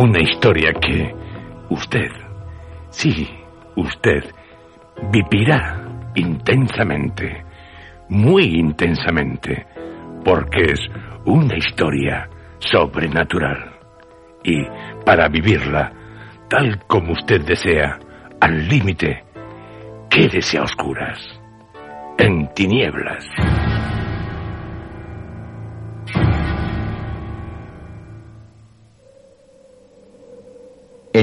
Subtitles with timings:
[0.00, 1.12] Una historia que
[1.70, 2.08] usted,
[2.88, 3.28] sí,
[3.74, 4.22] usted,
[5.10, 7.44] vivirá intensamente,
[8.08, 9.66] muy intensamente,
[10.24, 10.80] porque es
[11.24, 12.30] una historia
[12.60, 13.72] sobrenatural.
[14.44, 14.64] Y
[15.04, 15.92] para vivirla,
[16.48, 17.98] tal como usted desea,
[18.40, 19.24] al límite,
[20.08, 21.18] quédese a oscuras,
[22.18, 23.26] en tinieblas.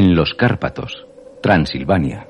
[0.06, 1.08] En los Cárpatos,
[1.42, 2.28] Transilvania.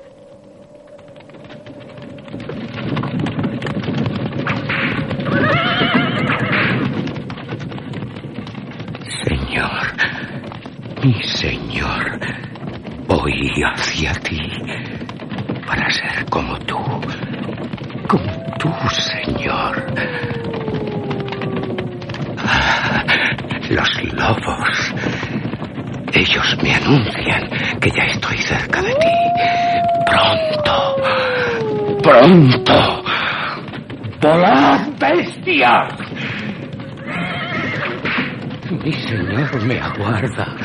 [38.70, 40.56] Mi señor me aguarda,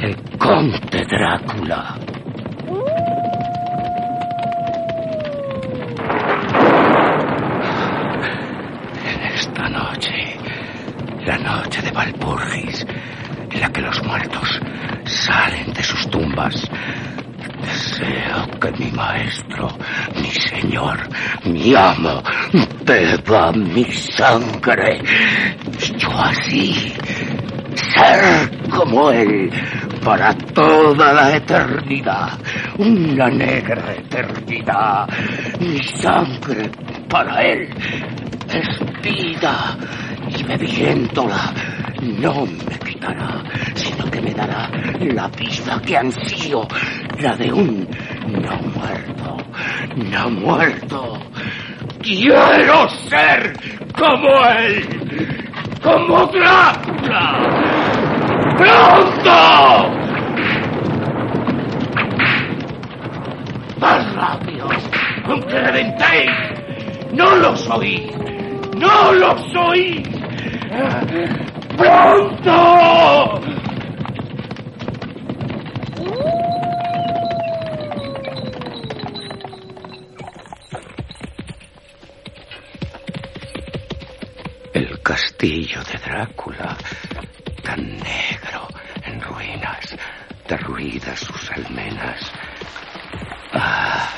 [0.00, 1.96] el conde Drácula.
[9.34, 10.36] Esta noche,
[11.24, 12.86] la noche de Valpurgis,
[13.52, 14.60] en la que los muertos
[15.04, 16.68] salen de sus tumbas,
[17.62, 19.68] deseo que mi maestro,
[20.16, 20.98] mi señor,
[21.44, 22.20] mi amo,
[22.84, 25.02] beba mi sangre.
[25.98, 26.92] Yo así
[27.94, 29.50] ser como él
[30.04, 32.38] para toda la eternidad,
[32.78, 35.08] una negra eternidad.
[35.60, 36.70] Mi sangre
[37.08, 37.68] para él
[38.48, 39.76] es vida
[40.28, 41.52] y bebiéndola
[42.02, 43.42] no me quitará,
[43.74, 44.68] sino que me dará
[45.00, 46.66] la vida que ansío,
[47.18, 47.88] la de un
[48.28, 49.36] no muerto,
[49.96, 51.18] no muerto.
[52.02, 53.54] Quiero ser
[53.96, 55.50] como él,
[55.82, 57.73] como Drácula.
[58.56, 59.90] ¡Pronto!
[63.80, 64.68] ¡Más rápido!
[65.24, 66.30] ¡Aunque reventéis!
[67.12, 68.02] ¡No los oís!
[68.76, 70.08] ¡No los oís!
[71.76, 73.40] ¡Pronto!
[84.72, 86.76] El castillo de Drácula,
[87.62, 87.98] tan
[90.56, 92.20] derruidas sus almenas.
[93.52, 94.08] Ah,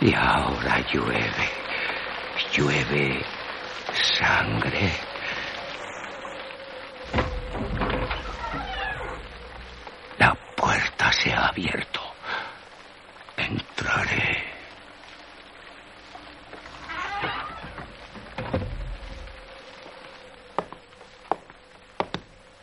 [0.00, 1.48] y ahora llueve,
[2.52, 3.24] llueve
[4.16, 4.92] sangre.
[10.18, 12.00] La puerta se ha abierto.
[13.36, 14.44] Entraré.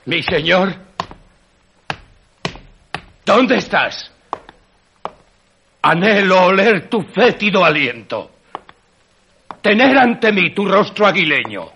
[0.05, 0.84] Mi señor.
[3.35, 4.09] ¿Dónde estás?
[5.81, 8.31] Anhelo oler tu fétido aliento.
[9.62, 11.69] Tener ante mí tu rostro aguileño.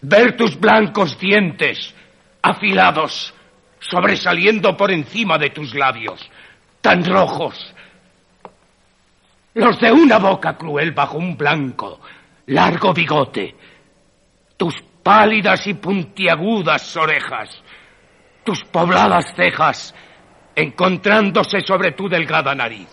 [0.00, 1.94] Ver tus blancos dientes
[2.42, 3.32] afilados
[3.78, 6.28] sobresaliendo por encima de tus labios,
[6.80, 7.72] tan rojos.
[9.54, 12.00] Los de una boca cruel bajo un blanco,
[12.46, 13.54] largo bigote.
[14.56, 17.62] Tus pálidas y puntiagudas orejas,
[18.42, 19.94] tus pobladas cejas
[20.58, 22.88] encontrándose sobre tu delgada nariz.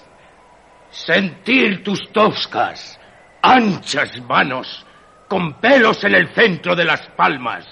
[0.90, 3.00] Sentir tus toscas,
[3.42, 4.86] anchas manos,
[5.28, 7.66] con pelos en el centro de las palmas.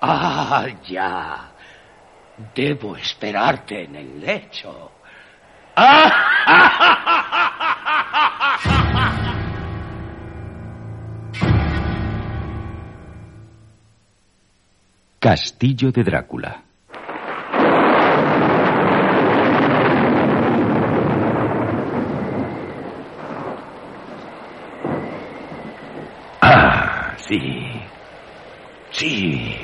[0.00, 1.50] Ah, ya.
[2.54, 4.92] Debo esperarte en el lecho.
[15.18, 16.62] Castillo de Drácula.
[26.44, 27.82] Ah, sí.
[28.90, 29.56] Sí.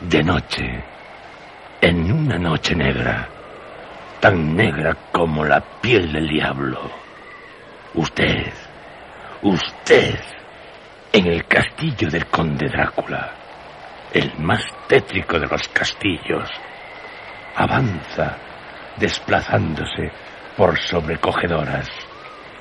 [0.00, 0.84] De noche.
[1.80, 3.28] En una noche negra.
[4.20, 6.90] Tan negra como la piel del diablo.
[7.94, 8.52] Usted.
[9.42, 10.20] Usted.
[11.12, 13.34] En el castillo del conde Drácula.
[14.12, 16.48] El más tétrico de los castillos.
[17.56, 18.36] Avanza
[18.96, 20.10] desplazándose
[20.56, 21.88] por sobrecogedoras,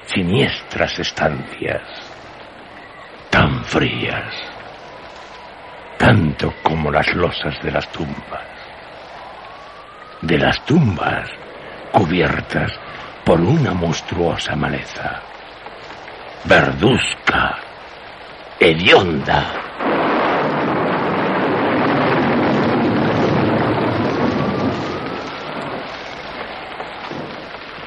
[0.06, 2.17] siniestras estancias
[3.30, 4.34] tan frías,
[5.98, 8.46] tanto como las losas de las tumbas.
[10.22, 11.30] de las tumbas
[11.92, 12.72] cubiertas
[13.24, 15.22] por una monstruosa maleza.
[16.46, 17.58] Verduzca,
[18.60, 19.44] hedionda.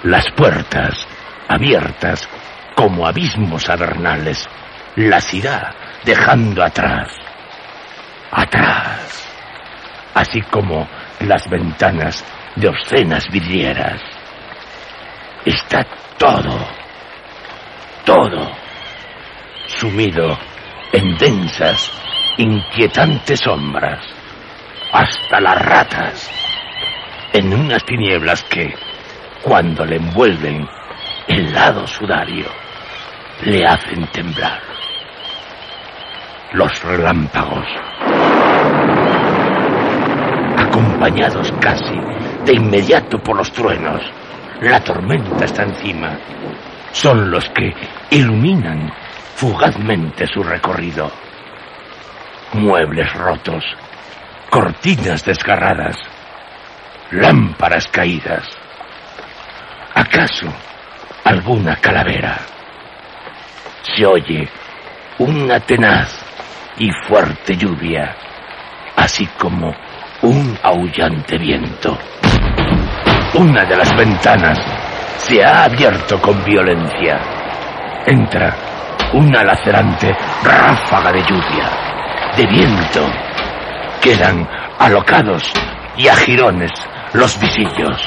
[0.05, 1.07] Las puertas,
[1.49, 2.29] abiertas
[2.77, 4.49] como abismos avernales,
[4.97, 7.09] las irá dejando atrás,
[8.31, 9.29] atrás,
[10.15, 10.89] así como
[11.21, 12.25] las ventanas
[12.57, 14.01] de obscenas vidrieras.
[15.45, 15.87] Está
[16.19, 16.59] todo,
[18.05, 18.51] todo
[19.67, 20.39] sumido
[20.93, 21.93] en densas,
[22.37, 24.05] inquietantes sombras,
[24.93, 26.31] hasta las ratas,
[27.33, 28.75] en unas tinieblas que,
[29.43, 30.69] cuando le envuelven
[31.29, 32.47] el lado sudario,
[33.45, 34.70] le hacen temblar.
[36.53, 37.65] Los relámpagos,
[40.59, 41.97] acompañados casi
[42.45, 44.03] de inmediato por los truenos,
[44.61, 46.19] la tormenta está encima,
[46.91, 47.73] son los que
[48.11, 48.93] iluminan
[49.37, 51.13] fugazmente su recorrido.
[52.55, 53.65] Muebles rotos,
[54.51, 55.97] cortinas desgarradas,
[57.13, 58.45] lámparas caídas.
[59.95, 60.49] ¿Acaso
[61.23, 62.39] alguna calavera?
[63.83, 64.49] Se oye
[65.19, 66.20] una tenaz
[66.81, 68.17] y fuerte lluvia,
[68.97, 69.71] así como
[70.23, 71.97] un aullante viento.
[73.35, 74.59] Una de las ventanas
[75.19, 77.21] se ha abierto con violencia.
[78.07, 78.57] Entra
[79.13, 80.11] una lacerante
[80.43, 81.71] ráfaga de lluvia,
[82.39, 83.07] de viento.
[84.01, 84.49] Quedan
[84.79, 85.53] alocados
[85.99, 86.73] y a jirones
[87.13, 88.01] los visillos.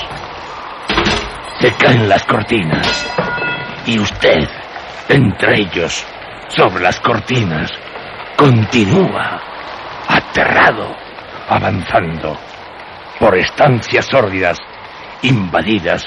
[1.60, 3.08] Se caen las cortinas
[3.86, 4.50] y usted,
[5.10, 6.04] entre ellos,
[6.48, 7.72] sobre las cortinas,
[8.36, 9.42] continúa
[10.08, 10.96] aterrado,
[11.50, 12.38] avanzando
[13.20, 14.60] por estancias sórdidas
[15.22, 16.06] invadidas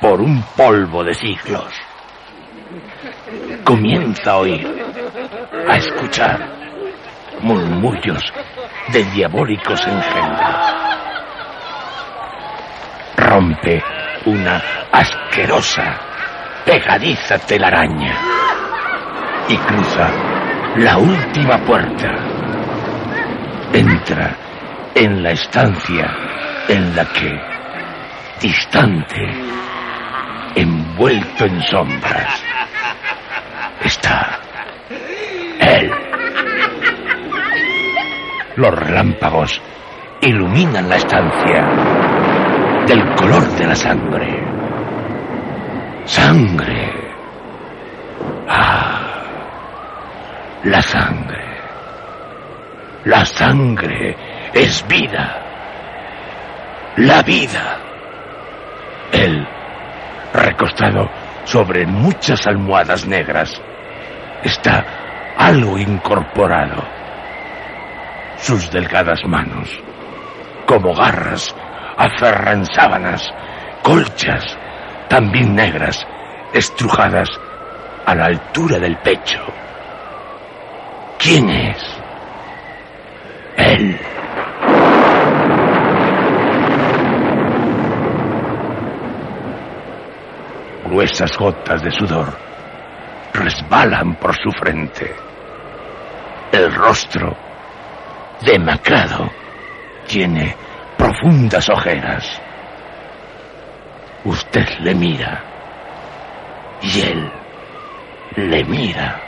[0.00, 1.72] por un polvo de siglos
[3.64, 4.84] comienza a oír,
[5.68, 6.38] a escuchar
[7.40, 8.22] murmullos
[8.92, 10.74] de diabólicos engendros.
[13.16, 13.82] Rompe
[14.26, 14.62] una
[14.92, 15.98] asquerosa,
[16.64, 18.14] pegadiza telaraña
[19.48, 20.33] y cruza
[20.76, 22.10] la última puerta.
[23.72, 24.36] Entra
[24.94, 26.10] en la estancia
[26.68, 27.40] en la que,
[28.40, 29.20] distante,
[30.56, 32.42] envuelto en sombras,
[33.84, 34.40] está
[35.60, 35.90] él.
[38.56, 39.60] Los relámpagos
[40.22, 41.68] iluminan la estancia
[42.86, 44.44] del color de la sangre.
[46.04, 46.92] Sangre.
[48.48, 49.03] Ah,
[50.64, 51.44] la sangre.
[53.04, 54.16] La sangre
[54.54, 55.42] es vida.
[56.96, 57.78] La vida.
[59.12, 59.46] Él,
[60.32, 61.10] recostado
[61.44, 63.60] sobre muchas almohadas negras,
[64.42, 66.82] está algo incorporado.
[68.38, 69.68] Sus delgadas manos,
[70.66, 71.54] como garras,
[71.98, 73.22] aferran sábanas,
[73.82, 74.56] colchas,
[75.08, 76.06] también negras,
[76.54, 77.28] estrujadas
[78.06, 79.44] a la altura del pecho.
[81.18, 81.78] ¿Quién es?
[83.56, 83.98] Él.
[90.84, 92.44] Gruesas gotas de sudor
[93.34, 95.14] resbalan por su frente.
[96.52, 97.36] El rostro,
[98.42, 99.30] demacrado,
[100.06, 100.54] tiene
[100.96, 102.40] profundas ojeras.
[104.24, 105.42] Usted le mira
[106.80, 107.32] y él
[108.36, 109.23] le mira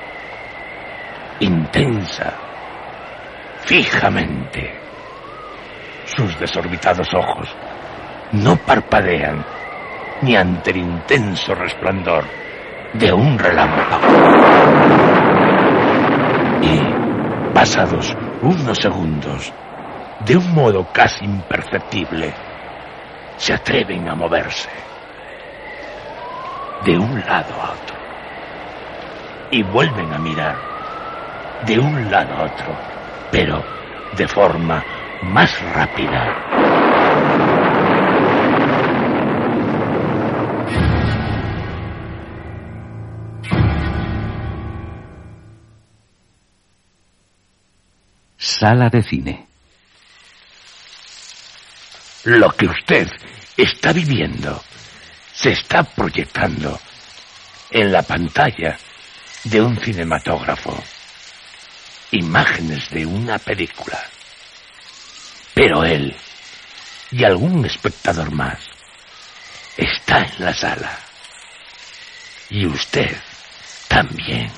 [1.40, 2.33] intensa,
[3.61, 4.75] fijamente.
[6.05, 7.55] Sus desorbitados ojos
[8.33, 9.45] no parpadean
[10.23, 12.25] ni ante el intenso resplandor
[12.95, 14.07] de un relámpago.
[16.62, 19.52] Y, pasados unos segundos,
[20.21, 22.33] de un modo casi imperceptible,
[23.37, 24.71] se atreven a moverse
[26.85, 27.97] de un lado a otro
[29.50, 30.75] y vuelven a mirar
[31.65, 32.77] de un lado a otro,
[33.31, 33.65] pero
[34.17, 34.85] de forma
[35.23, 36.87] más rápida.
[48.37, 49.47] Sala de cine.
[52.25, 53.09] Lo que usted
[53.57, 54.61] está viviendo
[55.33, 56.79] se está proyectando
[57.71, 58.77] en la pantalla
[59.45, 60.96] de un cinematógrafo.
[62.13, 64.01] Imágenes de una película.
[65.55, 66.17] Pero él
[67.11, 68.59] y algún espectador más
[69.77, 70.99] está en la sala.
[72.51, 73.17] Y usted
[73.89, 74.51] también.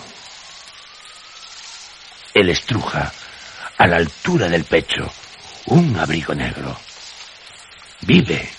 [2.35, 3.12] Él estruja
[3.76, 5.11] a la altura del pecho
[5.67, 6.78] un abrigo negro.
[8.00, 8.50] Vive,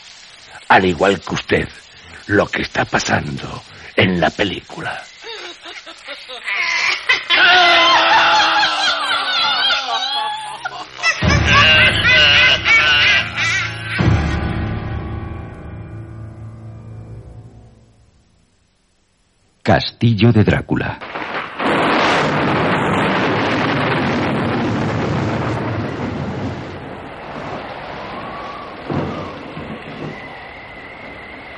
[0.67, 1.69] al igual que usted,
[2.27, 3.63] lo que está pasando
[3.95, 5.03] en la película.
[19.69, 20.97] Castillo de Drácula.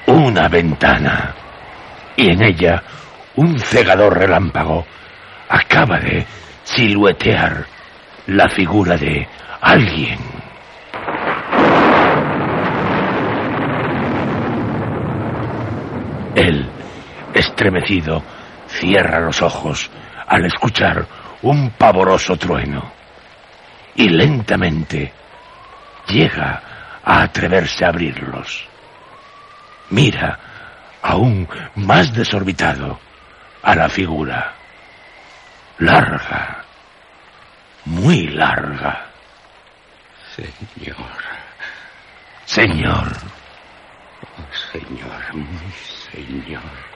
[0.07, 1.33] Una ventana.
[2.17, 2.83] Y en ella
[3.37, 4.85] un cegador relámpago
[5.47, 6.25] acaba de
[6.65, 7.65] siluetear
[8.27, 9.25] la figura de
[9.61, 10.19] alguien.
[16.35, 16.67] Él,
[17.61, 18.23] estremecido,
[18.67, 19.91] cierra los ojos
[20.27, 21.05] al escuchar
[21.43, 22.91] un pavoroso trueno
[23.93, 25.13] y lentamente
[26.07, 26.63] llega
[27.03, 28.67] a atreverse a abrirlos.
[29.91, 30.39] Mira,
[31.03, 32.99] aún más desorbitado,
[33.61, 34.53] a la figura.
[35.77, 36.63] Larga,
[37.85, 39.05] muy larga.
[40.33, 40.95] Señor.
[42.45, 43.07] Señor.
[44.23, 45.71] Oh, señor, mi
[46.11, 46.90] señor.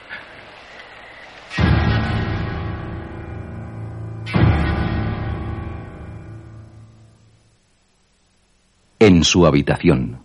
[9.07, 10.19] En su habitación.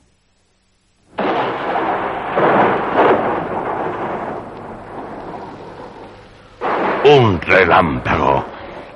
[7.05, 8.47] Un relámpago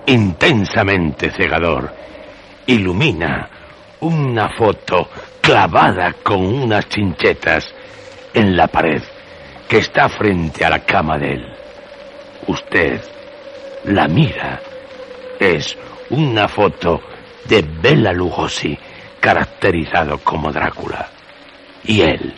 [0.07, 1.93] intensamente cegador
[2.67, 3.51] ilumina
[4.01, 5.11] una foto
[5.43, 7.75] clavada con unas chinchetas
[8.33, 9.03] en la pared
[9.69, 11.45] que está frente a la cama de él.
[12.47, 13.03] Usted
[13.85, 14.63] la mira.
[15.39, 15.77] Es
[16.09, 17.03] una foto
[17.47, 18.79] de Bela Lugosi
[19.25, 21.09] caracterizado como Drácula.
[21.83, 22.35] Y él,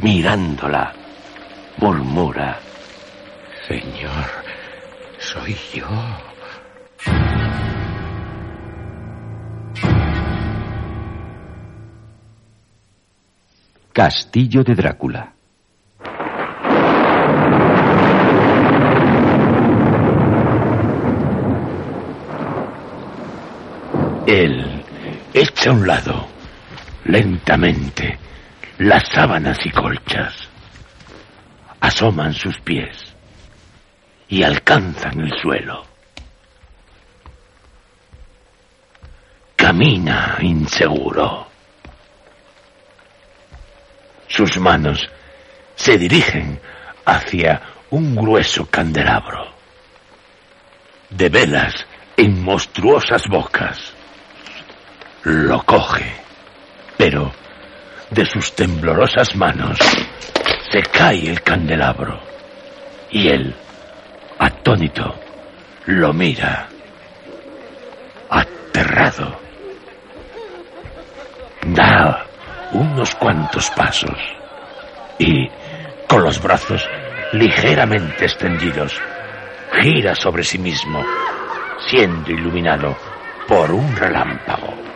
[0.00, 0.92] mirándola,
[1.78, 2.60] murmura.
[3.66, 4.26] Señor,
[5.18, 5.88] soy yo.
[13.94, 15.32] Castillo de Drácula.
[24.26, 24.73] Él
[25.34, 26.28] echa a un lado,
[27.04, 28.18] lentamente,
[28.78, 30.48] las sábanas y colchas.
[31.80, 32.96] Asoman sus pies
[34.28, 35.84] y alcanzan el suelo.
[39.56, 41.48] Camina inseguro.
[44.28, 45.10] Sus manos
[45.74, 46.60] se dirigen
[47.04, 47.60] hacia
[47.90, 49.52] un grueso candelabro
[51.10, 51.86] de velas
[52.16, 53.93] en monstruosas bocas.
[55.24, 56.04] Lo coge,
[56.98, 57.32] pero
[58.10, 59.78] de sus temblorosas manos
[60.70, 62.20] se cae el candelabro
[63.10, 63.54] y él,
[64.38, 65.14] atónito,
[65.86, 66.68] lo mira,
[68.28, 69.40] aterrado.
[71.68, 72.26] Da
[72.72, 74.18] unos cuantos pasos
[75.18, 75.48] y,
[76.06, 76.86] con los brazos
[77.32, 79.00] ligeramente extendidos,
[79.80, 81.02] gira sobre sí mismo,
[81.88, 82.94] siendo iluminado
[83.48, 84.93] por un relámpago.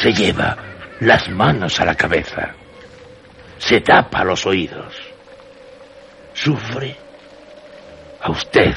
[0.00, 0.56] Se lleva
[1.00, 2.54] las manos a la cabeza.
[3.58, 4.94] Se tapa los oídos.
[6.32, 6.96] Sufre.
[8.22, 8.74] A usted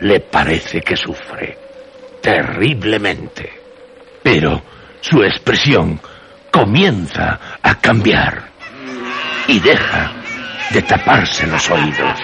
[0.00, 1.58] le parece que sufre
[2.22, 3.52] terriblemente.
[4.22, 4.62] Pero
[5.00, 6.00] su expresión
[6.50, 8.42] comienza a cambiar
[9.48, 10.12] y deja
[10.70, 12.18] de taparse los oídos.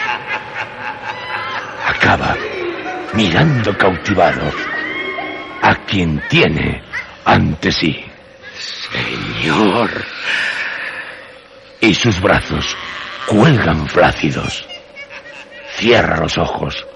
[1.86, 2.36] Acaba
[3.12, 4.50] mirando cautivado
[5.60, 6.91] a quien tiene
[7.24, 8.04] ante sí.
[8.58, 9.90] Señor.
[11.80, 12.76] Y sus brazos
[13.26, 14.66] cuelgan flácidos.
[15.76, 16.86] Cierra los ojos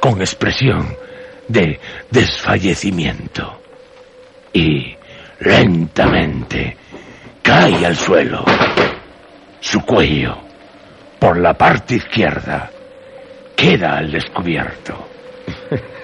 [0.00, 0.96] con expresión
[1.48, 1.80] de
[2.10, 3.60] desfallecimiento.
[4.52, 4.96] Y
[5.40, 6.76] lentamente
[7.42, 8.44] cae al suelo.
[9.60, 10.36] Su cuello,
[11.18, 12.70] por la parte izquierda,
[13.56, 15.08] queda al descubierto.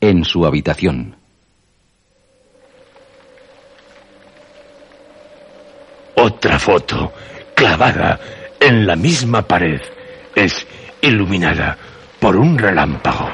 [0.00, 1.16] en su habitación.
[6.16, 7.12] Otra foto,
[7.54, 8.18] clavada
[8.60, 9.80] en la misma pared,
[10.34, 10.66] es
[11.00, 11.78] iluminada
[12.22, 13.28] por un relámpago.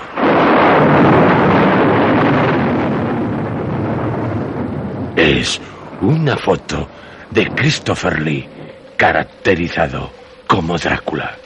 [5.14, 5.60] Es
[6.00, 6.88] una foto
[7.30, 8.48] de Christopher Lee
[8.96, 10.10] caracterizado
[10.46, 11.36] como Drácula.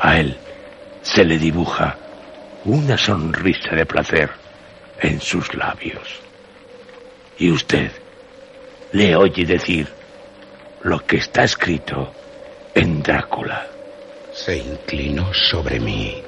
[0.00, 0.34] A él
[1.02, 1.98] se le dibuja
[2.64, 4.30] una sonrisa de placer
[5.02, 6.08] en sus labios.
[7.38, 7.92] Y usted
[8.92, 9.88] le oye decir
[10.84, 12.14] lo que está escrito
[12.74, 13.66] en Drácula.
[14.32, 16.22] Se inclinó sobre mí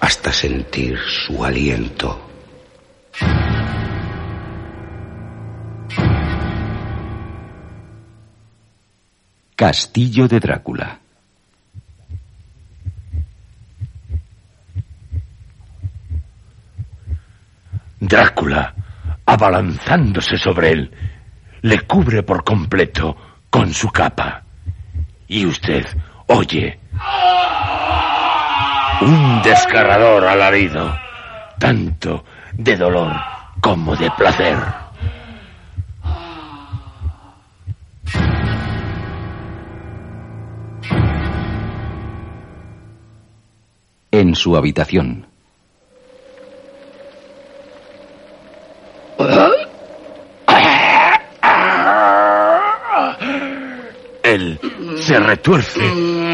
[0.00, 2.24] hasta sentir su aliento.
[9.56, 11.00] Castillo de Drácula.
[18.00, 18.74] Drácula,
[19.26, 20.90] abalanzándose sobre él,
[21.62, 23.16] le cubre por completo
[23.50, 24.44] con su capa.
[25.26, 25.84] Y usted
[26.28, 26.78] oye
[29.00, 30.92] un desgarrador alarido,
[31.58, 33.12] tanto de dolor
[33.60, 34.58] como de placer.
[44.10, 45.26] En su habitación.
[54.24, 54.60] Él
[54.96, 55.80] se retuerce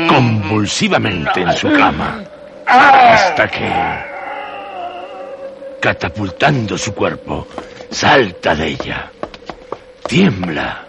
[0.09, 2.25] convulsivamente en su cama
[2.67, 3.73] hasta que,
[5.81, 7.47] catapultando su cuerpo,
[7.91, 9.11] salta de ella,
[10.07, 10.87] tiembla,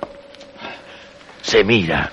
[1.42, 2.12] se mira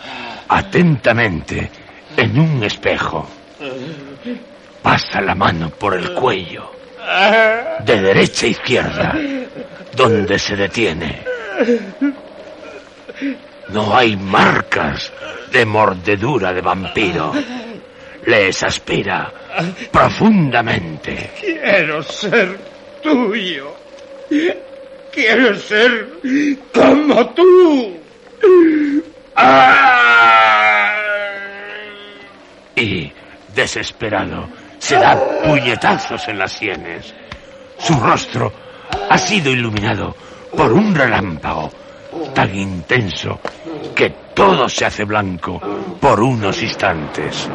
[0.48, 1.70] atentamente
[2.16, 3.26] en un espejo,
[4.82, 6.72] pasa la mano por el cuello,
[7.84, 9.14] de derecha a izquierda,
[9.94, 11.24] donde se detiene.
[13.68, 15.12] No hay marcas
[15.50, 17.32] de mordedura de vampiro.
[18.24, 19.32] Le exaspera
[19.90, 21.30] profundamente.
[21.40, 22.58] Quiero ser
[23.02, 23.74] tuyo.
[25.12, 26.08] Quiero ser
[26.72, 27.96] como tú.
[32.76, 33.12] Y,
[33.54, 37.14] desesperado, se da puñetazos en las sienes.
[37.78, 38.52] Su rostro
[39.10, 40.14] ha sido iluminado
[40.56, 41.70] por un relámpago
[42.34, 43.40] tan intenso
[43.94, 45.60] que todo se hace blanco
[46.00, 47.48] por unos instantes.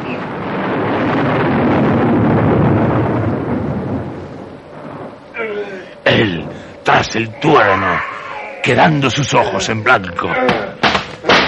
[6.08, 6.44] Él,
[6.82, 8.00] tras el tuérano,
[8.62, 10.28] quedando sus ojos en blanco,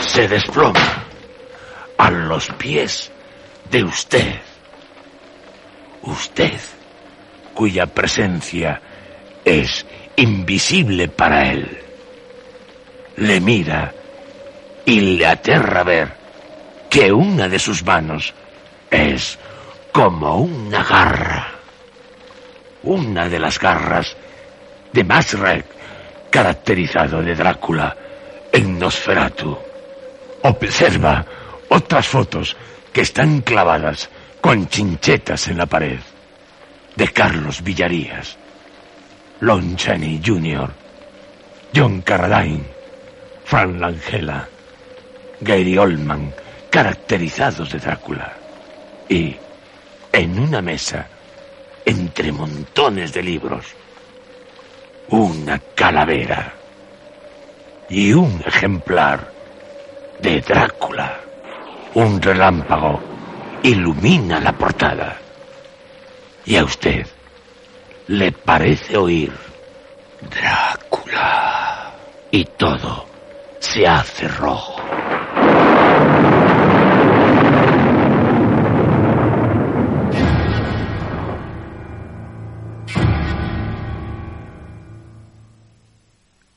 [0.01, 1.05] se desploma
[1.97, 3.11] a los pies
[3.71, 4.35] de usted.
[6.03, 6.61] Usted,
[7.55, 8.81] cuya presencia
[9.45, 11.83] es invisible para él.
[13.17, 13.95] Le mira
[14.85, 16.17] y le aterra ver
[16.91, 18.35] que una de sus manos
[18.91, 19.39] es
[19.93, 21.49] como una garra.
[22.83, 24.17] Una de las garras
[24.93, 25.67] de Masrek,
[26.31, 27.97] caracterizado de Drácula
[28.53, 29.57] en Nosferatu.
[30.43, 31.25] Observa
[31.69, 32.57] otras fotos
[32.93, 34.09] que están clavadas
[34.41, 35.99] con chinchetas en la pared
[36.97, 38.37] de Carlos Villarías,
[39.41, 40.71] Lon Chaney Jr.,
[41.75, 42.65] John Carradine,
[43.45, 44.49] Fran Langella,
[45.41, 46.35] Gary Oldman,
[46.69, 48.33] caracterizados de Drácula.
[49.09, 49.37] Y
[50.13, 51.07] en una mesa,
[51.85, 53.67] entre montones de libros,
[55.11, 56.53] una calavera
[57.89, 59.33] y un ejemplar
[60.21, 61.21] de Drácula.
[61.95, 63.01] Un relámpago
[63.63, 65.17] ilumina la portada.
[66.47, 67.07] Y a usted
[68.07, 69.33] le parece oír
[70.31, 71.93] Drácula.
[72.31, 73.07] Y todo
[73.59, 74.81] se hace rojo.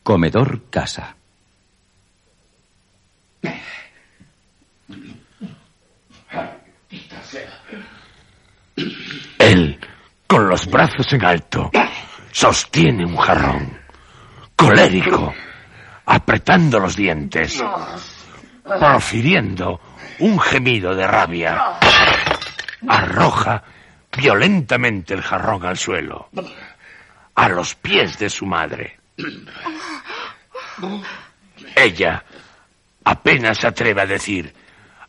[0.04, 1.16] Comedor casa.
[9.40, 9.80] Él,
[10.28, 11.72] con los brazos en alto,
[12.32, 13.78] sostiene un jarrón,
[14.56, 15.34] colérico,
[16.06, 17.64] apretando los dientes,
[18.64, 19.80] profiriendo
[20.20, 21.80] un gemido de rabia.
[22.88, 23.64] Arroja
[24.18, 26.30] violentamente el jarrón al suelo,
[27.36, 29.03] a los pies de su madre.
[31.76, 32.24] Ella
[33.04, 34.54] apenas se atreve a decir,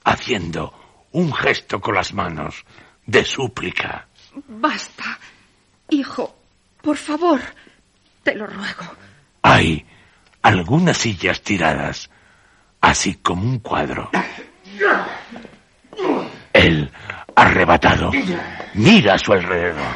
[0.05, 2.65] haciendo un gesto con las manos
[3.07, 4.09] de súplica.
[4.49, 5.19] Basta.
[5.91, 6.37] Hijo,
[6.83, 7.41] por favor.
[8.23, 8.85] Te lo ruego.
[9.43, 9.87] Hay
[10.43, 12.11] algunas sillas tiradas,
[12.81, 14.11] así como un cuadro.
[16.53, 16.91] Él,
[17.35, 18.11] arrebatado,
[18.75, 19.95] mira a su alrededor.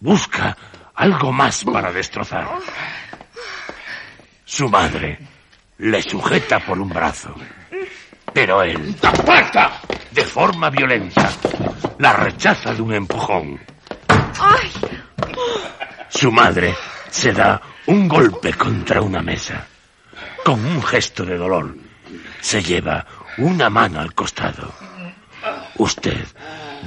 [0.00, 0.56] Busca
[0.96, 2.48] algo más para destrozar.
[4.44, 5.18] Su madre
[5.78, 7.34] le sujeta por un brazo.
[8.32, 8.96] Pero él.
[10.10, 11.30] De forma violenta,
[11.98, 13.60] la rechaza de un empujón.
[14.40, 14.72] ¡Ay!
[16.08, 16.74] Su madre
[17.10, 19.66] se da un golpe contra una mesa.
[20.44, 21.76] Con un gesto de dolor,
[22.40, 23.04] se lleva
[23.38, 24.72] una mano al costado.
[25.76, 26.26] Usted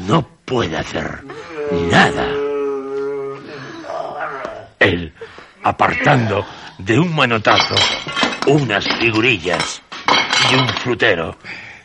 [0.08, 1.24] no puede hacer
[1.92, 2.49] nada.
[4.80, 5.14] Él,
[5.64, 6.46] apartando
[6.78, 7.76] de un manotazo
[8.48, 9.82] unas figurillas
[10.50, 11.38] y un frutero,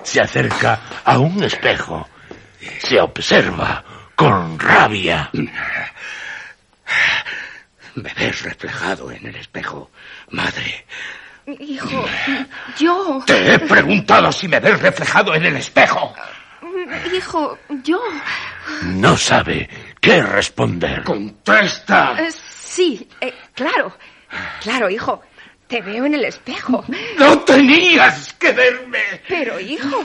[0.02, 2.08] se acerca a un espejo.
[2.78, 5.30] Se observa con rabia.
[7.96, 9.90] Me ves reflejado en el espejo,
[10.30, 10.86] madre.
[11.46, 12.04] Hijo,
[12.78, 13.22] yo.
[13.26, 16.14] Te he preguntado si me ves reflejado en el espejo.
[17.14, 18.00] Hijo, yo.
[18.84, 19.68] No sabe
[20.00, 21.04] qué responder.
[21.04, 22.16] Contesta.
[22.74, 23.96] Sí, eh, claro.
[24.60, 25.22] Claro, hijo.
[25.68, 26.84] Te veo en el espejo.
[27.16, 28.98] No tenías que verme.
[29.28, 30.04] Pero, hijo,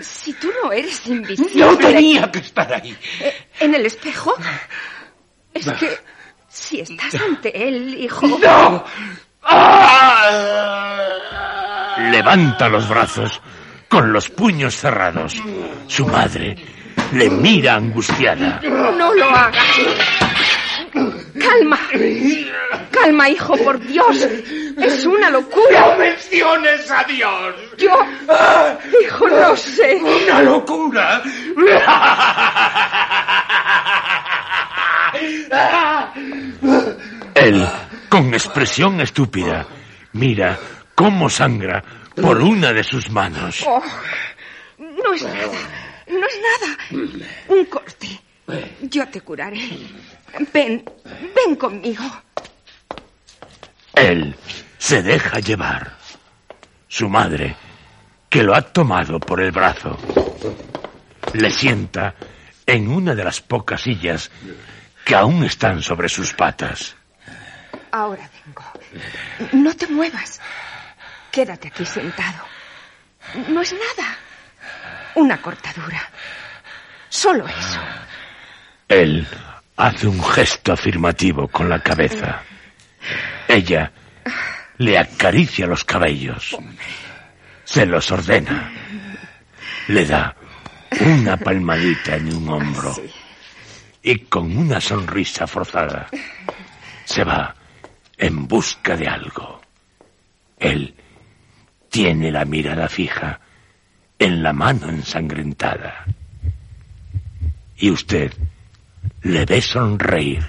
[0.00, 1.64] si tú no eres invisible.
[1.64, 2.96] No tenía que estar ahí.
[3.20, 4.34] Eh, ¿En el espejo?
[5.54, 5.96] Es que
[6.48, 8.26] si estás ante él, hijo.
[8.26, 8.84] ¡No!
[12.10, 13.40] Levanta los brazos
[13.88, 15.36] con los puños cerrados.
[15.86, 16.56] Su madre
[17.12, 18.60] le mira angustiada.
[18.62, 19.78] No lo hagas.
[20.92, 21.78] Calma.
[22.90, 24.16] Calma, hijo, por Dios.
[24.78, 25.80] Es una locura.
[25.80, 27.54] ¡No menciones a Dios!
[27.78, 27.98] Yo.
[29.02, 29.96] Hijo, no sé.
[29.96, 31.22] ¡Una locura!
[37.34, 37.66] Él,
[38.08, 39.66] con expresión estúpida,
[40.12, 40.58] mira
[40.94, 41.82] cómo sangra
[42.20, 43.64] por una de sus manos.
[43.66, 43.82] Oh,
[44.78, 45.58] no es nada.
[46.08, 46.76] No es nada.
[47.48, 48.20] Un corte.
[48.82, 49.70] Yo te curaré.
[50.52, 50.84] Ven,
[51.34, 52.04] ven conmigo.
[53.94, 54.34] Él
[54.78, 55.96] se deja llevar.
[56.88, 57.56] Su madre,
[58.28, 59.98] que lo ha tomado por el brazo,
[61.32, 62.14] le sienta
[62.66, 64.30] en una de las pocas sillas
[65.04, 66.94] que aún están sobre sus patas.
[67.90, 68.64] Ahora vengo.
[69.52, 70.40] No te muevas.
[71.30, 72.44] Quédate aquí sentado.
[73.48, 74.16] No es nada.
[75.14, 76.10] Una cortadura.
[77.08, 77.80] Solo eso.
[78.88, 79.26] Él
[79.76, 82.42] hace un gesto afirmativo con la cabeza.
[83.48, 83.92] Ella
[84.78, 86.56] le acaricia los cabellos.
[87.64, 88.70] Se los ordena.
[89.88, 90.34] Le da
[91.00, 92.94] una palmadita en un hombro.
[94.02, 96.08] Y con una sonrisa forzada
[97.04, 97.54] se va
[98.18, 99.60] en busca de algo.
[100.58, 100.94] Él
[101.88, 103.40] tiene la mirada fija
[104.18, 106.04] en la mano ensangrentada.
[107.76, 108.32] Y usted
[109.22, 110.44] le ve sonreír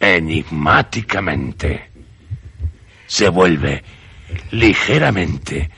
[0.00, 1.90] enigmáticamente.
[3.06, 3.82] Se vuelve
[4.50, 5.70] ligeramente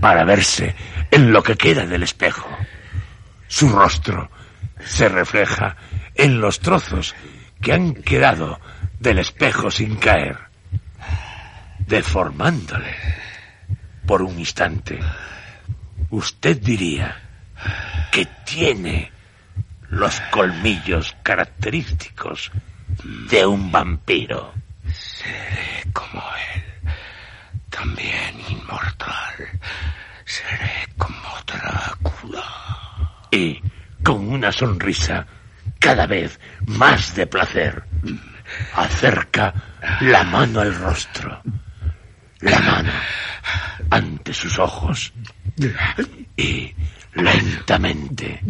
[0.00, 0.74] para verse
[1.10, 2.48] en lo que queda del espejo.
[3.48, 4.30] Su rostro
[4.84, 5.76] se refleja
[6.14, 7.14] en los trozos
[7.60, 8.60] que han quedado
[9.00, 10.38] del espejo sin caer,
[11.86, 12.94] deformándole.
[14.06, 14.98] Por un instante,
[16.10, 17.16] usted diría
[18.12, 19.12] que tiene
[19.90, 22.50] los colmillos característicos
[23.30, 24.52] de un vampiro.
[24.92, 26.22] Seré como
[26.54, 26.92] él,
[27.70, 29.60] también inmortal.
[30.24, 32.44] Seré como Drácula.
[33.30, 33.60] Y
[34.02, 35.26] con una sonrisa
[35.78, 37.84] cada vez más de placer,
[38.74, 39.52] acerca
[40.00, 41.42] la mano al rostro.
[42.40, 42.92] La mano
[43.90, 45.12] ante sus ojos.
[46.36, 46.74] Y
[47.14, 48.40] lentamente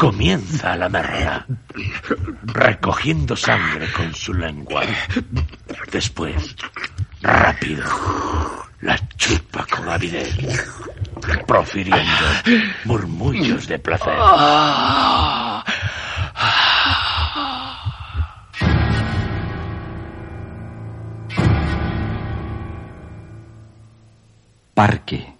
[0.00, 1.46] comienza a lamerla,
[2.44, 4.82] recogiendo sangre con su lengua.
[5.92, 6.56] Después,
[7.20, 7.84] rápido,
[8.80, 10.34] la chupa con avidez,
[11.46, 12.24] profiriendo
[12.86, 14.16] murmullos de placer.
[24.72, 25.36] Parque.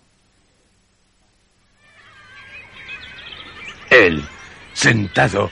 [3.89, 4.23] Él,
[4.81, 5.51] sentado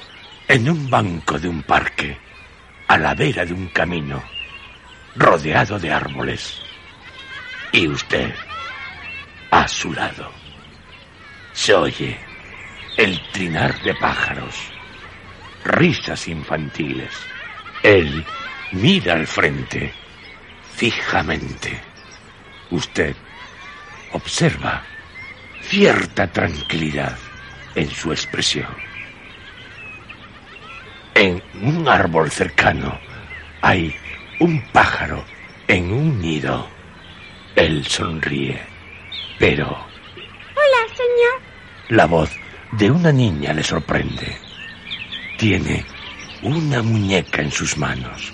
[0.49, 2.17] en un banco de un parque,
[2.87, 4.25] a la vera de un camino,
[5.17, 6.63] rodeado de árboles.
[7.71, 8.35] Y usted,
[9.51, 10.33] a su lado,
[11.53, 12.19] se oye
[12.97, 14.55] el trinar de pájaros,
[15.63, 17.13] risas infantiles.
[17.83, 18.25] Él
[18.73, 19.93] mira al frente,
[20.75, 21.79] fijamente.
[22.71, 23.15] Usted
[24.13, 24.83] observa
[25.61, 27.19] cierta tranquilidad
[27.75, 28.88] en su expresión.
[31.19, 32.97] En un árbol cercano
[33.61, 33.93] hay
[34.39, 35.25] un pájaro
[35.67, 36.65] en un nido.
[37.57, 38.63] Él sonríe,
[39.37, 39.67] pero...
[39.67, 41.41] Hola, señor.
[41.89, 42.31] La voz
[42.71, 44.39] de una niña le sorprende.
[45.39, 45.85] Tiene
[46.43, 48.33] una muñeca en sus manos,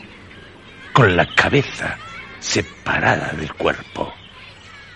[0.92, 1.96] con la cabeza
[2.38, 4.12] separada del cuerpo.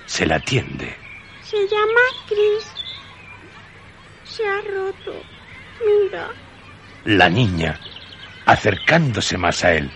[0.05, 0.95] Se la atiende.
[1.41, 2.71] Se llama Chris.
[4.25, 5.23] Se ha roto.
[5.87, 6.29] Mira.
[7.09, 7.81] La niña,
[8.45, 9.91] acercándose más a él,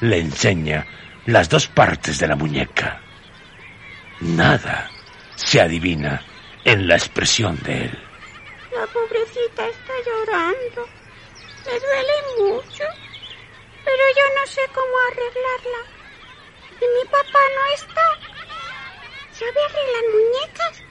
[0.00, 0.84] le enseña
[1.26, 3.00] las dos partes de la muñeca.
[4.18, 4.90] Nada
[5.36, 6.20] se adivina
[6.64, 7.98] en la expresión de él.
[8.74, 10.88] La pobrecita está llorando.
[11.66, 12.84] Le duele mucho.
[13.84, 15.80] Pero yo no sé cómo arreglarla.
[16.80, 18.08] Y mi papá no está.
[19.30, 20.82] ¿Sabe arreglar muñecas?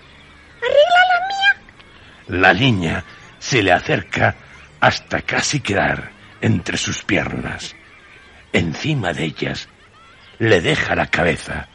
[0.62, 2.41] ¿Arregla la mía?
[2.41, 3.04] La niña
[3.39, 4.38] se le acerca
[4.79, 6.11] hasta casi quedar
[6.41, 7.75] entre sus piernas.
[8.53, 9.69] Encima de ellas
[10.39, 11.67] le deja la cabeza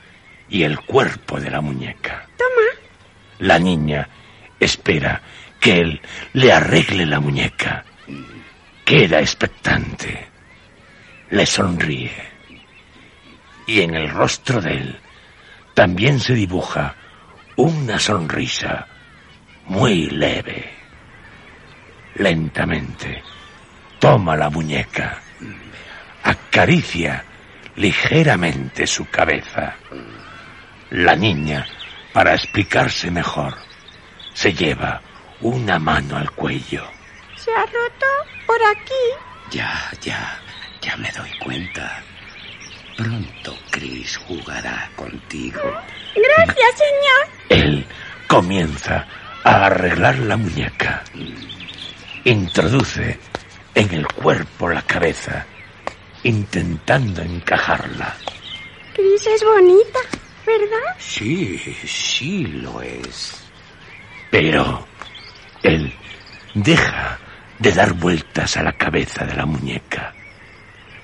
[0.48, 2.26] y el cuerpo de la muñeca.
[2.36, 2.80] Toma.
[3.38, 4.08] La niña
[4.58, 5.20] espera
[5.60, 6.00] que él
[6.32, 7.84] le arregle la muñeca.
[8.84, 10.28] Queda expectante.
[11.30, 12.12] Le sonríe.
[13.66, 15.00] Y en el rostro de él
[15.74, 16.94] también se dibuja
[17.56, 18.86] una sonrisa
[19.66, 20.73] muy leve.
[22.16, 23.22] Lentamente
[23.98, 25.20] toma la muñeca,
[26.22, 27.24] acaricia
[27.76, 29.76] ligeramente su cabeza.
[30.90, 31.66] La niña,
[32.12, 33.54] para explicarse mejor,
[34.32, 35.00] se lleva
[35.40, 36.84] una mano al cuello.
[37.36, 38.06] ¿Se ha roto
[38.46, 39.04] por aquí?
[39.50, 40.38] Ya, ya,
[40.80, 42.02] ya me doy cuenta.
[42.96, 45.60] Pronto Chris jugará contigo.
[46.14, 47.64] Gracias, señor.
[47.64, 47.86] Él
[48.28, 49.06] comienza
[49.42, 51.02] a arreglar la muñeca.
[52.26, 53.18] Introduce
[53.74, 55.44] en el cuerpo la cabeza,
[56.22, 58.16] intentando encajarla.
[58.94, 59.98] Chris es bonita,
[60.46, 60.96] ¿verdad?
[60.98, 63.44] Sí, sí lo es.
[64.30, 64.86] Pero
[65.62, 65.92] él
[66.54, 67.18] deja
[67.58, 70.14] de dar vueltas a la cabeza de la muñeca.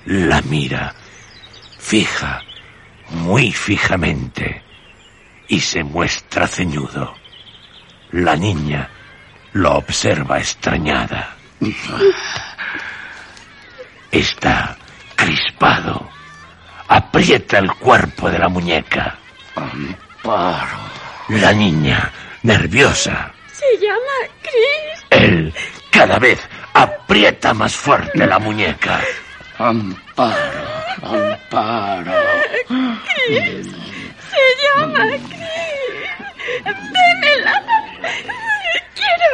[0.05, 0.95] La mira
[1.77, 2.41] fija,
[3.09, 4.63] muy fijamente,
[5.47, 7.13] y se muestra ceñudo.
[8.11, 8.89] La niña
[9.53, 11.35] lo observa extrañada.
[14.11, 14.75] Está
[15.15, 16.09] crispado.
[16.87, 19.17] Aprieta el cuerpo de la muñeca.
[19.55, 20.79] Amparo.
[21.29, 22.11] La niña,
[22.43, 23.31] nerviosa.
[23.53, 25.05] Se llama Chris.
[25.09, 25.53] Él
[25.89, 26.39] cada vez
[26.73, 29.01] aprieta más fuerte la muñeca.
[29.57, 30.35] Amparo.
[31.03, 32.11] Amparo.
[32.67, 33.67] Chris.
[34.31, 36.65] Se llama Chris.
[36.65, 37.30] Démela.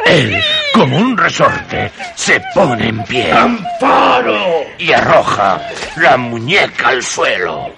[0.08, 0.42] Él,
[0.72, 3.30] como un resorte, se pone en pie.
[3.30, 4.64] ¡Amparo!
[4.78, 5.60] Y arroja
[5.96, 7.74] la muñeca al suelo.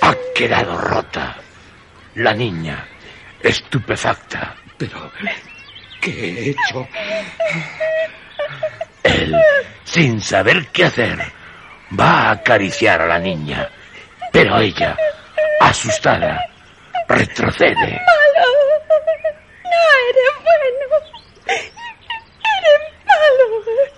[0.00, 1.36] Ha quedado rota.
[2.16, 2.84] La niña,
[3.40, 4.56] estupefacta.
[4.76, 5.12] Pero,
[6.00, 6.88] ¿qué he hecho?
[9.04, 9.36] Él,
[9.84, 11.18] sin saber qué hacer,
[11.98, 13.68] va a acariciar a la niña.
[14.32, 14.96] Pero ella,
[15.60, 16.44] asustada,
[17.08, 17.74] retrocede.
[17.76, 18.48] malo.
[19.64, 21.11] No eres bueno.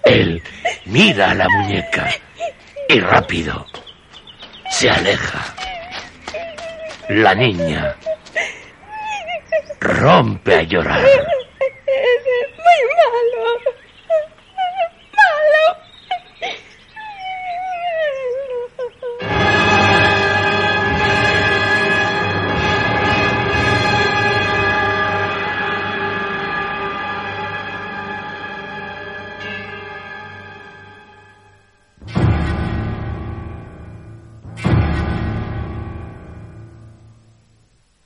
[0.04, 0.42] Él
[0.86, 2.10] mira a la muñeca
[2.88, 3.66] y rápido
[4.70, 5.54] se aleja.
[7.08, 7.96] La niña
[9.80, 11.00] rompe a llorar.
[11.00, 11.28] Eres
[12.56, 12.80] muy.
[12.96, 13.83] Malo.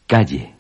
[0.09, 0.55] Calle.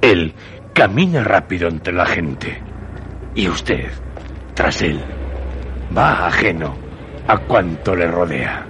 [0.00, 0.32] Él
[0.72, 2.62] camina rápido entre la gente.
[3.34, 3.90] Y usted,
[4.54, 5.02] tras él,
[5.96, 6.72] va ajeno
[7.26, 8.64] a cuanto le rodea.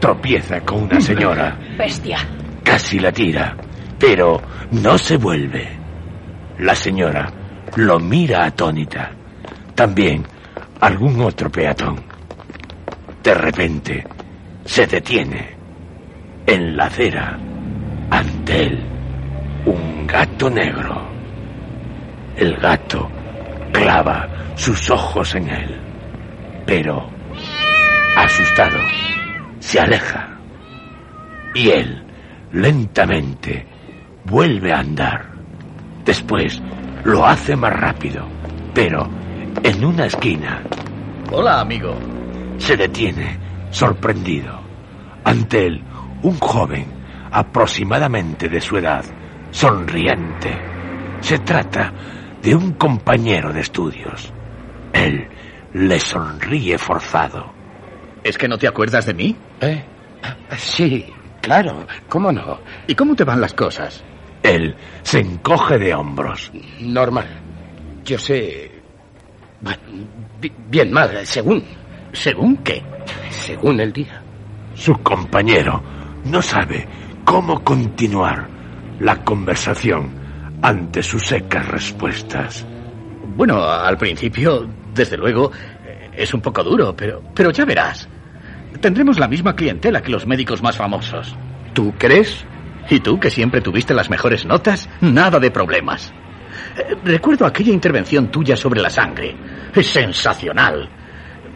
[0.00, 1.56] Tropieza con una señora.
[1.78, 2.18] Bestia.
[2.64, 3.56] Casi la tira,
[4.00, 5.68] pero no se vuelve.
[6.58, 7.32] La señora
[7.76, 9.12] lo mira atónita.
[9.76, 10.24] También
[10.80, 12.02] algún otro peatón.
[13.22, 14.15] De repente,
[14.66, 15.56] se detiene.
[16.46, 17.38] En la acera,
[18.10, 18.84] ante él,
[19.64, 21.08] un gato negro.
[22.36, 23.10] El gato
[23.72, 25.80] clava sus ojos en él.
[26.66, 27.08] Pero,
[28.16, 28.78] asustado,
[29.58, 30.36] se aleja.
[31.54, 32.04] Y él,
[32.52, 33.66] lentamente,
[34.24, 35.30] vuelve a andar.
[36.04, 36.60] Después,
[37.04, 38.26] lo hace más rápido,
[38.74, 39.08] pero
[39.62, 40.62] en una esquina.
[41.32, 41.96] Hola, amigo.
[42.58, 44.60] Se detiene, sorprendido.
[45.24, 45.82] Ante él,
[46.22, 46.86] un joven,
[47.30, 49.04] aproximadamente de su edad,
[49.50, 50.50] sonriente.
[51.20, 51.92] Se trata
[52.42, 54.32] de un compañero de estudios.
[54.92, 55.28] Él
[55.72, 57.52] le sonríe forzado.
[58.22, 59.36] ¿Es que no te acuerdas de mí?
[59.60, 59.84] ¿Eh?
[60.56, 61.06] Sí,
[61.40, 62.60] claro, ¿cómo no?
[62.86, 64.02] ¿Y cómo te van las cosas?
[64.42, 66.52] Él se encoge de hombros.
[66.80, 67.26] Normal.
[68.04, 68.70] Yo sé...
[69.60, 69.82] Bueno,
[70.68, 71.64] bien mal, según.
[72.16, 72.82] ¿Según qué?
[73.30, 74.22] Según el día.
[74.74, 75.82] Su compañero
[76.24, 76.88] no sabe
[77.24, 78.48] cómo continuar
[79.00, 80.10] la conversación
[80.62, 82.66] ante sus secas respuestas.
[83.36, 85.52] Bueno, al principio, desde luego,
[86.16, 88.08] es un poco duro, pero, pero ya verás.
[88.80, 91.36] Tendremos la misma clientela que los médicos más famosos.
[91.74, 92.46] ¿Tú crees?
[92.88, 94.88] ¿Y tú, que siempre tuviste las mejores notas?
[95.02, 96.12] Nada de problemas.
[96.78, 99.36] Eh, recuerdo aquella intervención tuya sobre la sangre.
[99.74, 100.88] Es sensacional.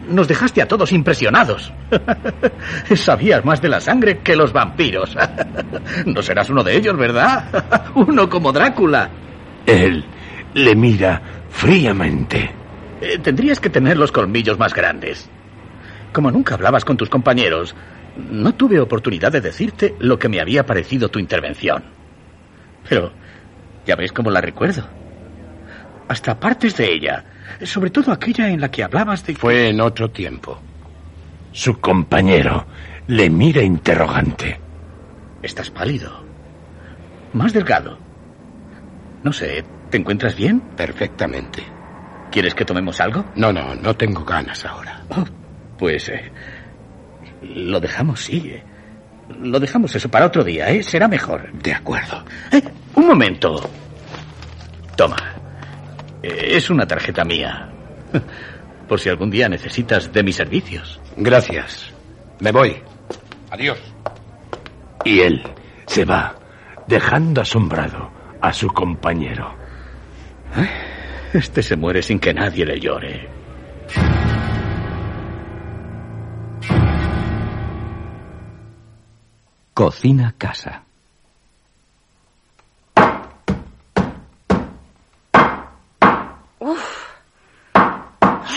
[0.07, 1.71] Nos dejaste a todos impresionados.
[2.95, 5.15] Sabías más de la sangre que los vampiros.
[6.05, 7.91] No serás uno de ellos, ¿verdad?
[7.95, 9.09] Uno como Drácula.
[9.65, 10.03] Él
[10.53, 12.51] le mira fríamente.
[13.01, 15.29] Eh, tendrías que tener los colmillos más grandes.
[16.13, 17.75] Como nunca hablabas con tus compañeros,
[18.17, 21.83] no tuve oportunidad de decirte lo que me había parecido tu intervención.
[22.87, 23.11] Pero
[23.85, 24.83] ya ves cómo la recuerdo.
[26.07, 27.23] Hasta partes de ella,
[27.63, 29.35] sobre todo aquella en la que hablabas de...
[29.35, 30.59] Fue en otro tiempo.
[31.51, 32.65] Su compañero
[33.07, 34.59] le mira interrogante.
[35.41, 36.23] Estás pálido.
[37.33, 37.97] Más delgado.
[39.23, 40.59] No sé, ¿te encuentras bien?
[40.75, 41.63] Perfectamente.
[42.31, 43.25] ¿Quieres que tomemos algo?
[43.35, 45.01] No, no, no tengo ganas ahora.
[45.09, 45.25] Oh,
[45.77, 46.31] pues eh,
[47.41, 48.51] lo dejamos, sí.
[48.53, 48.63] eh.
[49.41, 50.83] Lo dejamos eso para otro día, ¿eh?
[50.83, 51.51] Será mejor.
[51.53, 52.23] De acuerdo.
[52.51, 52.61] Eh,
[52.95, 53.69] un momento.
[54.95, 55.17] Toma.
[56.23, 57.69] Eh, Es una tarjeta mía.
[58.87, 60.99] Por si algún día necesitas de mis servicios.
[61.15, 61.93] Gracias.
[62.39, 62.81] Me voy.
[63.49, 63.79] Adiós.
[65.05, 65.41] Y él
[65.85, 66.35] se va,
[66.87, 69.55] dejando asombrado a su compañero.
[71.33, 73.29] Este se muere sin que nadie le llore.
[79.73, 80.83] Cocina casa.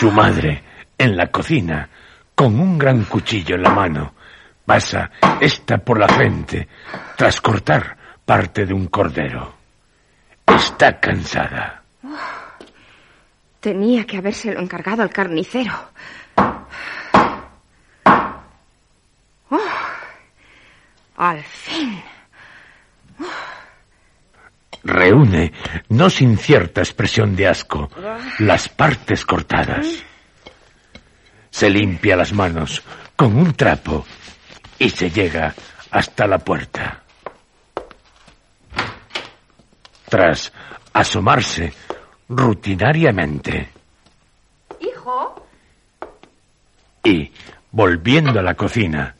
[0.05, 0.61] Su madre,
[0.99, 1.89] en la cocina,
[2.35, 4.13] con un gran cuchillo en la mano,
[4.63, 5.09] pasa
[5.41, 6.67] esta por la frente
[7.17, 9.51] tras cortar parte de un cordero.
[10.45, 11.81] Está cansada.
[13.59, 15.73] Tenía que habérselo encargado al carnicero.
[19.49, 19.59] Oh,
[21.17, 21.99] al fin.
[24.85, 25.51] Reúne,
[25.89, 27.89] no sin cierta expresión de asco,
[28.37, 29.87] las partes cortadas.
[31.49, 32.83] Se limpia las manos
[33.15, 34.05] con un trapo
[34.77, 35.55] y se llega
[35.89, 37.01] hasta la puerta.
[40.07, 40.53] Tras
[40.93, 41.73] asomarse
[42.29, 43.69] rutinariamente
[44.79, 45.47] Hijo,
[47.03, 47.31] y,
[47.71, 49.15] volviendo a la cocina,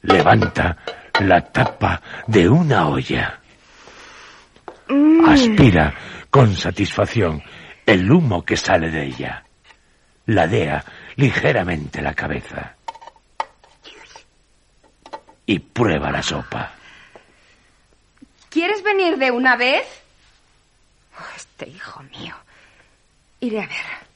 [0.00, 0.78] levanta
[1.20, 3.41] la tapa de una olla.
[5.26, 5.94] Aspira
[6.30, 7.42] con satisfacción
[7.86, 9.44] el humo que sale de ella.
[10.26, 10.84] Ladea
[11.16, 12.76] ligeramente la cabeza.
[15.46, 16.72] Y prueba la sopa.
[18.52, 19.86] ¿quieres venir de una vez?
[21.18, 22.34] Oh, este hijo mío.
[23.40, 24.11] Iré a ver.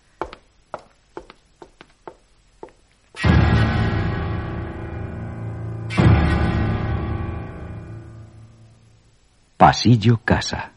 [9.57, 10.73] Pasillo casa.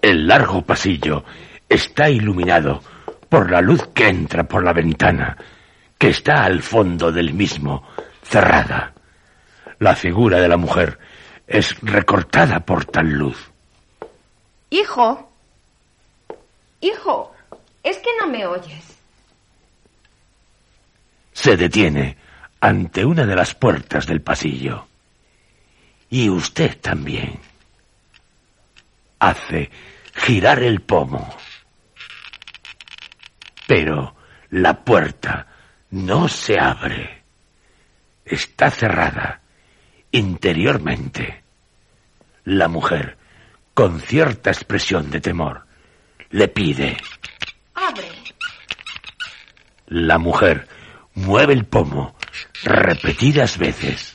[0.00, 1.24] El largo pasillo
[1.68, 2.80] está iluminado
[3.28, 5.36] por la luz que entra por la ventana,
[5.98, 7.82] que está al fondo del mismo,
[8.22, 8.94] cerrada.
[9.80, 11.00] La figura de la mujer
[11.46, 13.50] es recortada por tal luz.
[14.70, 15.32] Hijo.
[16.80, 17.34] Hijo,
[17.82, 18.96] es que no me oyes.
[21.32, 22.27] Se detiene
[22.60, 24.86] ante una de las puertas del pasillo.
[26.10, 27.38] Y usted también.
[29.18, 29.70] Hace
[30.14, 31.36] girar el pomo.
[33.66, 34.16] Pero
[34.50, 35.46] la puerta
[35.90, 37.22] no se abre.
[38.24, 39.40] Está cerrada
[40.10, 41.42] interiormente.
[42.44, 43.18] La mujer
[43.74, 45.66] con cierta expresión de temor.
[46.30, 46.96] Le pide.
[47.74, 48.08] Abre.
[49.86, 50.66] La mujer
[51.14, 52.17] mueve el pomo
[52.62, 54.14] repetidas veces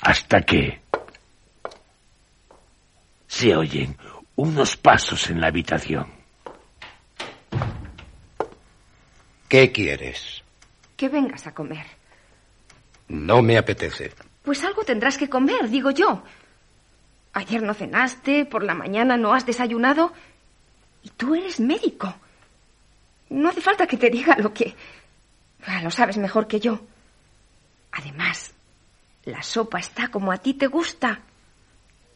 [0.00, 0.80] hasta que
[3.26, 3.96] se oyen
[4.36, 6.12] unos pasos en la habitación.
[9.48, 10.42] ¿Qué quieres?
[10.96, 11.86] Que vengas a comer.
[13.08, 14.12] No me apetece.
[14.42, 16.22] Pues algo tendrás que comer, digo yo.
[17.32, 20.12] Ayer no cenaste, por la mañana no has desayunado.
[21.02, 22.14] Y tú eres médico.
[23.30, 24.74] No hace falta que te diga lo que...
[25.66, 26.80] Ah, lo sabes mejor que yo.
[27.94, 28.52] Además,
[29.24, 31.20] la sopa está como a ti te gusta.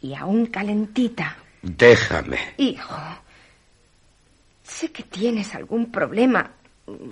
[0.00, 1.36] Y aún calentita.
[1.62, 2.54] Déjame.
[2.56, 2.96] Hijo,
[4.62, 6.50] sé que tienes algún problema,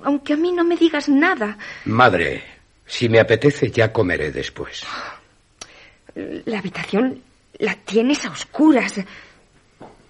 [0.03, 1.57] aunque a mí no me digas nada.
[1.85, 2.43] Madre,
[2.85, 4.85] si me apetece ya comeré después.
[6.15, 7.23] La habitación
[7.59, 9.01] la tienes a oscuras.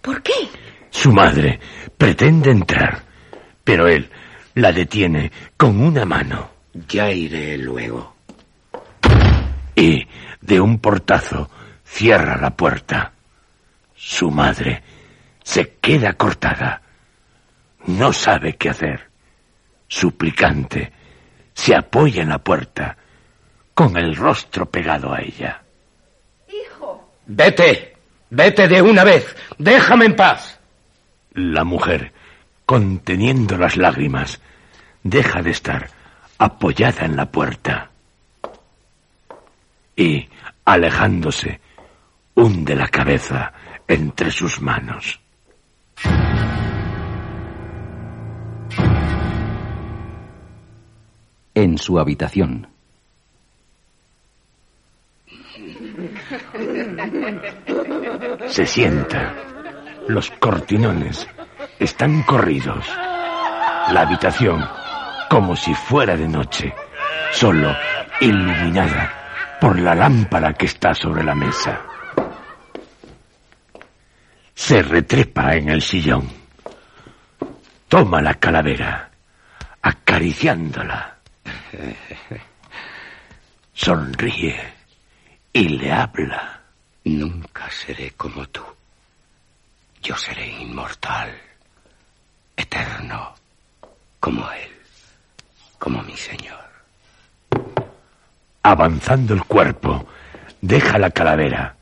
[0.01, 0.49] ¿Por qué?
[0.91, 1.61] Su madre
[1.97, 3.03] pretende entrar,
[3.65, 4.09] pero él
[4.55, 6.51] la detiene con una mano.
[6.89, 8.16] Ya iré luego.
[9.77, 10.09] Y,
[10.41, 11.51] de un portazo,
[11.85, 13.13] cierra la puerta.
[13.95, 14.83] Su madre
[15.45, 16.83] se queda cortada.
[17.87, 19.11] No sabe qué hacer.
[19.87, 20.93] Suplicante,
[21.55, 22.97] se apoya en la puerta,
[23.75, 25.63] con el rostro pegado a ella.
[26.49, 27.13] Hijo.
[27.27, 27.97] Vete,
[28.31, 29.37] vete de una vez.
[29.59, 30.59] Déjame en paz.
[31.33, 32.13] La mujer,
[32.65, 34.41] conteniendo las lágrimas,
[35.03, 35.91] deja de estar
[36.39, 37.91] apoyada en la puerta.
[39.97, 40.29] Y,
[40.67, 41.59] alejándose,
[42.35, 43.53] hunde la cabeza
[43.89, 45.19] entre sus manos.
[51.55, 52.69] En su habitación.
[58.49, 59.35] Se sienta.
[60.09, 61.27] Los cortinones
[61.79, 62.87] están corridos.
[63.91, 64.63] La habitación,
[65.31, 66.75] como si fuera de noche,
[67.33, 67.75] solo
[68.21, 69.26] iluminada
[69.61, 71.81] por la lámpara que está sobre la mesa.
[74.55, 76.29] Se retrepa en el sillón.
[77.89, 79.11] Toma la calavera,
[79.83, 81.19] acariciándola.
[83.73, 84.75] Sonríe
[85.53, 86.61] y le habla.
[87.05, 88.63] Nunca seré como tú.
[90.03, 91.31] Yo seré inmortal,
[92.57, 93.35] eterno,
[94.21, 94.71] como él,
[95.79, 96.66] como mi Señor.
[98.69, 100.09] Avanzando el cuerpo,
[100.61, 101.77] deja la calavera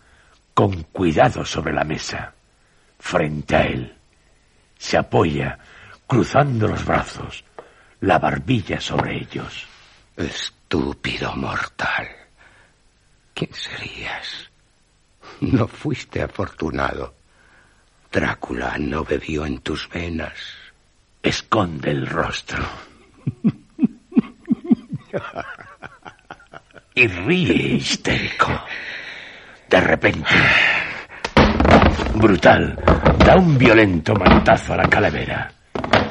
[0.52, 2.34] con cuidado sobre la mesa,
[2.98, 3.96] frente a él.
[4.76, 5.58] Se apoya,
[6.06, 7.42] cruzando los brazos,
[8.00, 9.66] la barbilla sobre ellos.
[10.14, 12.06] Estúpido mortal.
[13.32, 14.50] ¿Quién serías?
[15.40, 17.14] No fuiste afortunado.
[18.12, 20.34] Drácula no bebió en tus venas.
[21.22, 22.62] Esconde el rostro.
[26.94, 28.52] y ríe histérico.
[29.68, 30.30] De repente,
[32.14, 32.76] brutal,
[33.18, 35.52] da un violento manotazo a la calavera,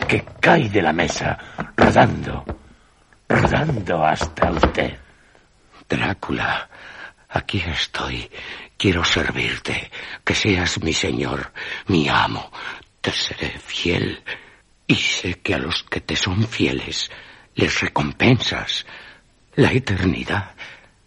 [0.08, 1.38] que cae de la mesa,
[1.78, 2.44] rodando,
[3.30, 4.98] rodando hasta usted.
[5.88, 6.70] Drácula,
[7.30, 8.30] aquí estoy.
[8.78, 9.90] Quiero servirte,
[10.26, 11.54] que seas mi señor,
[11.88, 12.52] mi amo.
[13.00, 14.22] Te seré fiel.
[14.86, 17.10] Y sé que a los que te son fieles
[17.56, 18.86] les recompensas
[19.56, 20.56] la eternidad,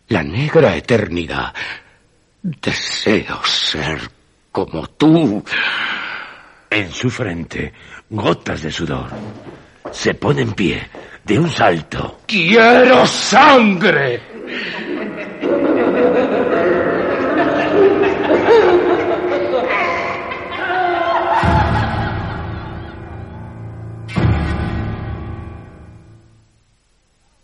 [0.09, 1.53] la negra eternidad.
[2.43, 3.99] Deseo ser
[4.53, 5.43] como tú.
[6.71, 7.73] En su frente,
[8.11, 9.09] gotas de sudor.
[9.91, 10.89] Se pone en pie,
[11.25, 12.21] de un salto.
[12.27, 14.21] ¡Quiero sangre!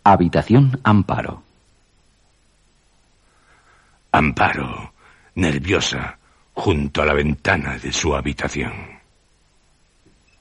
[0.05, 1.43] Habitación Amparo.
[4.15, 4.93] Amparo,
[5.33, 6.19] nerviosa,
[6.53, 8.99] junto a la ventana de su habitación.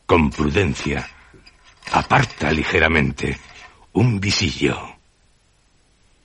[0.04, 1.08] Con prudencia,
[1.92, 3.38] aparta ligeramente
[3.92, 4.78] un visillo.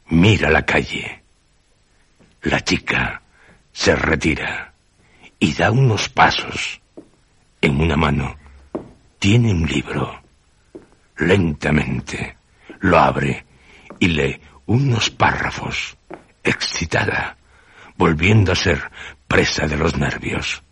[0.08, 1.24] Mira la calle.
[2.41, 3.22] La chica
[3.72, 4.74] se retira
[5.39, 6.82] y da unos pasos.
[7.62, 8.36] En una mano
[9.20, 10.22] tiene un libro.
[11.16, 12.36] Lentamente
[12.82, 13.45] lo abre
[14.00, 15.98] y lee unos párrafos,
[16.43, 17.37] excitada,
[17.98, 18.91] volviendo a ser
[19.28, 20.64] presa de los nervios.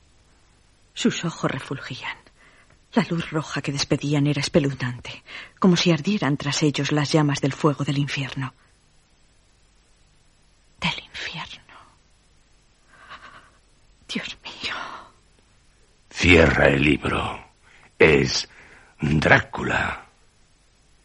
[0.94, 2.18] Sus ojos refulgían.
[2.94, 5.24] La luz roja que despedían era espeluznante,
[5.60, 8.54] como si ardieran tras ellos las llamas del fuego del infierno.
[10.80, 11.76] Del infierno.
[14.08, 14.76] Dios mío.
[16.10, 17.46] Cierra el libro.
[18.00, 18.48] Es
[19.02, 20.06] Drácula.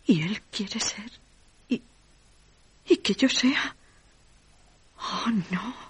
[0.07, 1.11] ¿Y él quiere ser?
[1.69, 1.83] ¿Y,
[2.87, 3.75] y que yo sea?
[4.97, 5.90] Oh, no.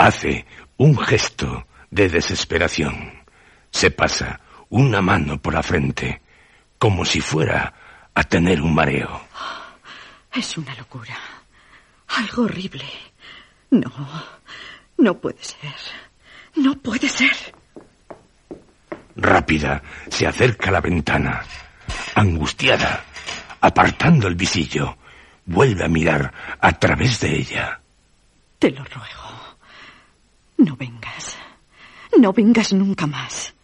[0.00, 0.46] Hace
[0.78, 3.22] un gesto de desesperación.
[3.70, 4.40] Se pasa
[4.70, 6.22] una mano por la frente,
[6.78, 9.20] como si fuera a tener un mareo.
[10.32, 11.18] Es una locura.
[12.16, 12.86] Algo horrible.
[13.72, 13.92] No,
[14.96, 15.76] no puede ser.
[16.56, 17.36] No puede ser.
[19.16, 21.42] Rápida, se acerca a la ventana.
[22.14, 23.04] Angustiada,
[23.60, 24.96] apartando el visillo,
[25.44, 27.82] vuelve a mirar a través de ella.
[28.58, 29.29] Te lo ruego.
[30.60, 31.38] No vengas.
[32.18, 33.54] No vengas nunca más.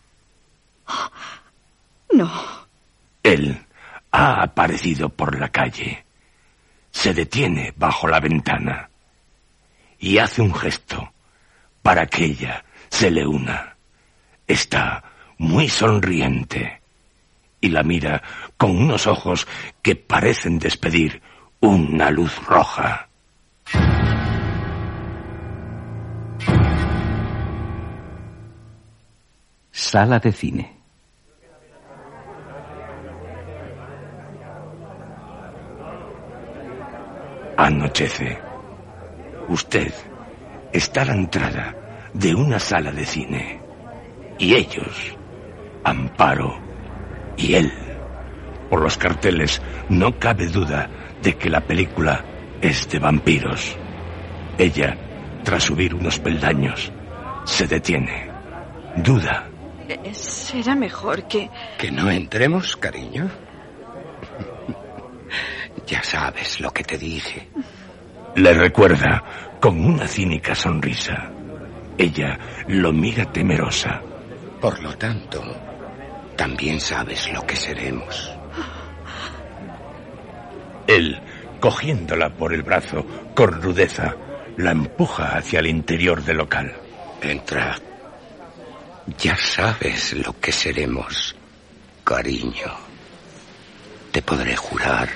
[2.13, 2.31] No.
[3.23, 3.67] Él
[4.11, 6.07] ha aparecido por la calle.
[6.91, 8.89] Se detiene bajo la ventana
[9.99, 11.13] y hace un gesto
[11.83, 13.77] para que ella se le una.
[14.47, 15.05] Está
[15.37, 16.81] muy sonriente
[17.61, 18.23] y la mira
[18.57, 19.47] con unos ojos
[19.83, 21.21] que parecen despedir
[21.61, 23.09] una luz roja.
[29.79, 30.75] Sala de cine.
[37.59, 38.39] Anochece.
[39.49, 39.93] Usted
[40.73, 41.75] está a la entrada
[42.15, 43.61] de una sala de cine.
[44.39, 45.15] Y ellos,
[45.85, 46.59] Amparo
[47.37, 47.71] y él.
[48.71, 49.61] Por los carteles
[49.91, 50.89] no cabe duda
[51.21, 52.25] de que la película
[52.63, 53.77] es de vampiros.
[54.57, 54.97] Ella,
[55.45, 56.91] tras subir unos peldaños,
[57.45, 58.31] se detiene.
[58.97, 59.51] Duda.
[59.89, 61.51] Eh, será mejor que...
[61.79, 63.31] ¿Que no entremos, cariño?
[65.87, 67.49] ya sabes lo que te dije.
[68.35, 69.23] Le recuerda
[69.61, 71.31] con una cínica sonrisa.
[71.97, 74.03] Ella lo mira temerosa.
[74.61, 75.43] Por lo tanto,
[76.37, 78.33] también sabes lo que seremos.
[80.87, 81.19] Él,
[81.61, 84.15] cogiéndola por el brazo con rudeza,
[84.57, 86.75] la empuja hacia el interior del local.
[87.23, 87.77] Entra.
[89.07, 91.37] Ya sabes lo que seremos,
[92.03, 92.75] cariño.
[94.11, 95.09] Te podré jurar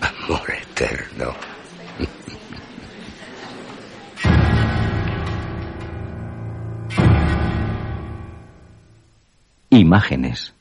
[0.00, 1.32] amor eterno.
[9.70, 10.52] Imágenes.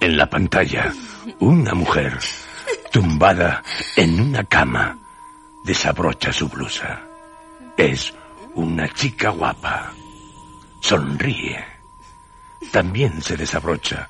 [0.00, 0.92] En la pantalla,
[1.40, 2.16] una mujer,
[2.92, 3.64] tumbada
[3.96, 4.96] en una cama,
[5.64, 7.00] desabrocha su blusa.
[7.76, 8.14] Es
[8.56, 9.92] una chica guapa.
[10.80, 11.64] Sonríe.
[12.72, 14.08] También se desabrocha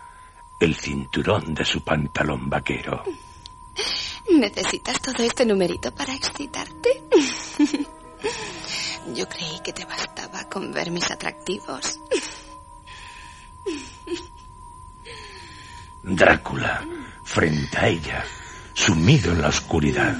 [0.60, 3.02] el cinturón de su pantalón vaquero.
[4.30, 7.02] ¿Necesitas todo este numerito para excitarte?
[9.14, 12.00] Yo creí que te bastaba con ver mis atractivos.
[16.02, 16.86] Drácula,
[17.24, 18.24] frente a ella,
[18.74, 20.16] sumido en la oscuridad,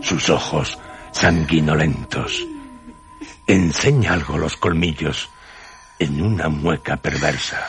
[0.00, 0.78] sus ojos
[1.10, 2.46] sanguinolentos,
[3.46, 5.28] enseña algo los colmillos
[5.98, 7.64] en una mueca perversa.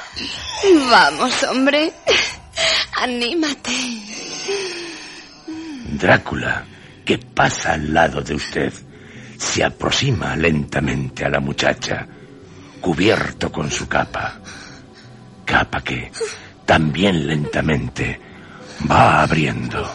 [0.89, 1.93] Vamos, hombre,
[2.97, 3.71] anímate.
[5.99, 6.65] Drácula,
[7.05, 8.74] que pasa al lado de usted,
[9.38, 12.07] se aproxima lentamente a la muchacha,
[12.82, 14.39] cubierto con su capa.
[15.45, 16.11] Capa que
[16.65, 18.19] también lentamente
[18.89, 19.88] va abriendo.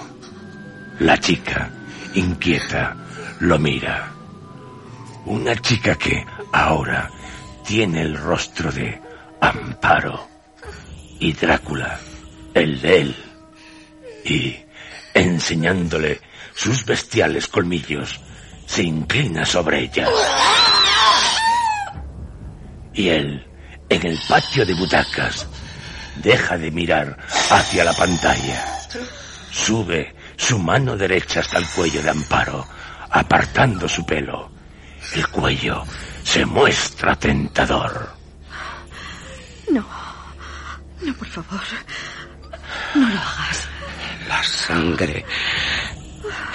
[1.01, 1.71] La chica,
[2.15, 2.97] inquieta,
[3.41, 4.18] lo mira.
[5.29, 7.11] Una chica que ahora
[7.67, 8.99] tiene el rostro de
[9.43, 10.27] Amparo
[11.21, 12.01] y Drácula,
[12.55, 13.17] el de él.
[14.25, 14.57] Y,
[15.13, 16.23] enseñándole
[16.55, 18.19] sus bestiales colmillos,
[18.65, 20.09] se inclina sobre ella.
[22.95, 23.47] Y él,
[23.91, 25.47] en el patio de butacas,
[26.17, 27.19] deja de mirar
[27.51, 28.65] hacia la pantalla.
[29.51, 32.67] Sube su mano derecha hasta el cuello de Amparo,
[33.11, 34.58] apartando su pelo.
[35.15, 35.85] El cuello
[36.23, 38.15] se muestra tentador.
[39.71, 39.87] No,
[41.03, 41.61] no, por favor.
[42.95, 43.69] No lo hagas.
[44.29, 45.25] La sangre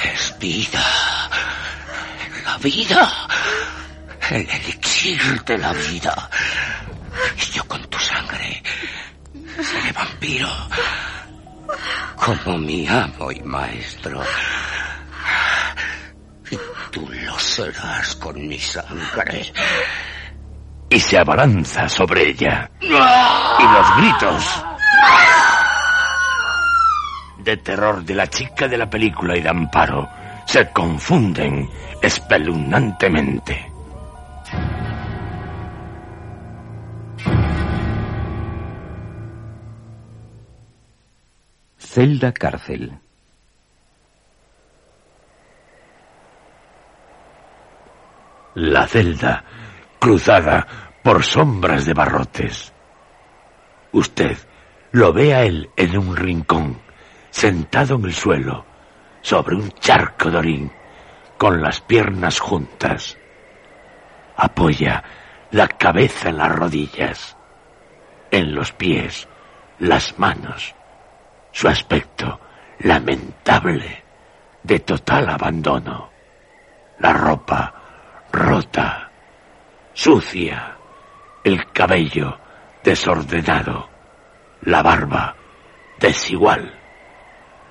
[0.04, 0.84] es vida
[2.43, 3.28] la vida.
[4.30, 6.30] El elixir de la vida.
[7.38, 8.64] Y yo con tu sangre
[9.62, 10.49] seré vampiro.
[12.16, 14.24] Como mi amo y maestro
[16.94, 19.52] tú lo serás con mi sangre.
[20.89, 22.70] Y se abalanza sobre ella.
[22.80, 24.66] Y los gritos
[27.39, 30.08] de terror de la chica de la película y de Amparo
[30.46, 31.68] se confunden
[32.02, 33.72] espeluznantemente.
[41.78, 43.03] Celda Cárcel
[48.56, 49.43] La celda
[49.99, 50.68] cruzada
[51.01, 52.72] por sombras de barrotes.
[53.91, 54.38] Usted
[54.91, 56.80] lo ve a él en un rincón,
[57.32, 58.66] sentado en el suelo,
[59.22, 60.72] sobre un charco de orín,
[61.38, 63.18] con las piernas juntas.
[64.38, 65.04] Apoya
[65.49, 67.36] la cabeza en las rodillas,
[68.30, 69.28] en los pies,
[69.80, 70.76] las manos.
[71.51, 72.39] Su aspecto
[72.80, 74.04] lamentable,
[74.62, 76.12] de total abandono.
[76.99, 77.83] La ropa
[78.34, 79.12] rota,
[79.94, 80.76] sucia,
[81.44, 82.40] el cabello
[82.84, 83.90] desordenado,
[84.64, 85.36] la barba
[86.00, 86.74] desigual,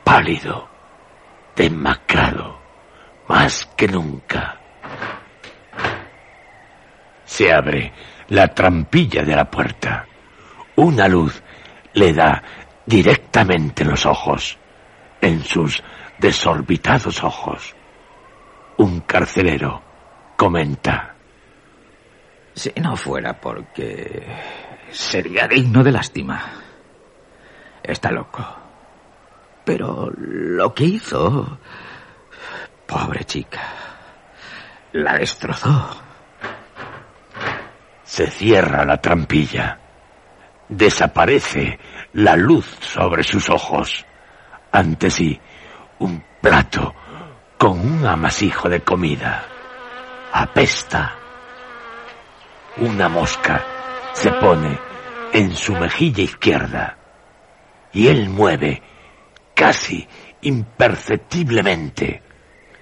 [0.05, 0.69] pálido,
[1.57, 2.61] demacrado,
[3.29, 4.61] más que nunca.
[7.25, 7.93] Se abre
[8.29, 10.07] la trampilla de la puerta.
[10.77, 11.43] Una luz
[11.95, 12.41] le da
[12.87, 14.59] directamente los ojos,
[15.21, 15.83] en sus
[16.19, 17.75] desorbitados ojos.
[18.77, 19.92] Un carcelero
[20.43, 21.15] comenta.
[22.53, 24.27] Si no fuera porque
[24.91, 26.43] sería digno de lástima.
[27.81, 28.45] Está loco.
[29.65, 31.59] Pero lo que hizo...
[32.89, 33.61] Pobre chica.
[34.95, 36.03] La destrozó.
[38.03, 39.79] Se cierra la trampilla.
[40.69, 41.79] Desaparece
[42.15, 44.05] la luz sobre sus ojos.
[44.73, 45.41] Ante sí,
[46.01, 46.97] un plato
[47.57, 49.52] con un amasijo de comida.
[50.33, 51.15] Apesta.
[52.79, 53.65] Una mosca
[54.15, 54.79] se pone
[55.33, 56.97] en su mejilla izquierda
[57.93, 58.83] y él mueve
[59.55, 60.07] casi
[60.41, 62.23] imperceptiblemente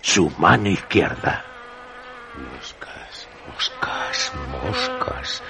[0.00, 1.44] su mano izquierda.
[2.54, 4.32] Moscas, moscas,
[4.64, 5.42] moscas,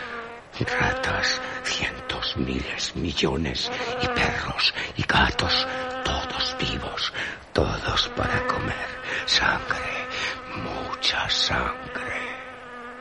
[0.64, 3.70] ratas, cientos, miles, millones,
[4.03, 5.66] y perros, y gatos,
[6.05, 7.12] todos vivos,
[7.53, 8.88] todos para comer.
[9.26, 10.09] Sangre,
[10.57, 12.20] mucha sangre.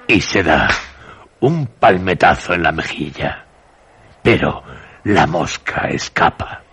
[0.08, 0.70] Y se da
[1.42, 3.46] un palmetazo en la mejilla.
[4.22, 4.64] Pero
[5.04, 6.64] la mosca escapa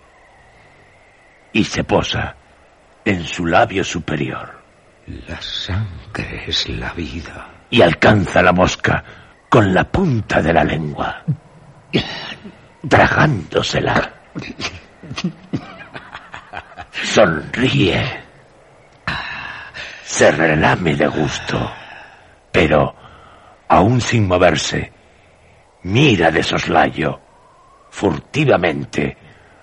[1.53, 2.37] y se posa
[3.05, 4.62] en su labio superior.
[5.29, 7.49] La sangre es la vida.
[7.70, 9.03] Y alcanza la mosca
[9.49, 11.22] con la punta de la lengua,
[12.89, 14.12] tragándosela.
[16.91, 18.26] Sonríe.
[20.07, 21.59] Se relame de gusto,
[22.53, 22.95] pero,
[23.69, 24.93] aún sin moverse,
[25.83, 27.21] mira de soslayo,
[27.91, 29.17] furtivamente,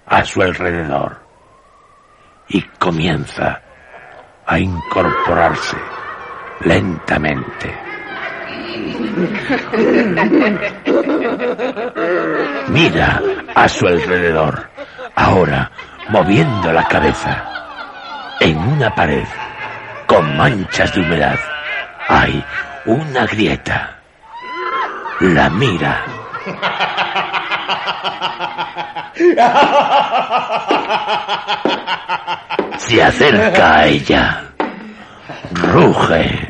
[0.06, 1.26] a su alrededor
[2.50, 3.62] y comienza
[4.46, 5.78] a incorporarse
[6.60, 7.74] lentamente.
[12.68, 13.22] Mira
[13.56, 14.70] a su alrededor,
[15.16, 15.72] ahora
[16.10, 17.50] moviendo la cabeza.
[18.42, 19.26] En una pared,
[20.14, 21.40] con manchas de humedad,
[22.08, 22.46] hay
[22.86, 23.98] una grieta.
[25.22, 26.06] La mira.
[32.78, 34.44] Se acerca a ella.
[35.52, 36.48] Ruge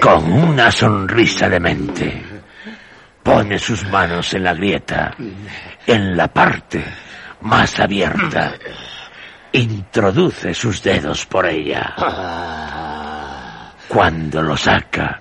[0.00, 2.22] con una sonrisa demente.
[3.20, 5.12] Pone sus manos en la grieta,
[5.86, 6.84] en la parte
[7.40, 8.52] más abierta.
[9.56, 11.94] Introduce sus dedos por ella.
[13.88, 15.18] Cuando lo saca,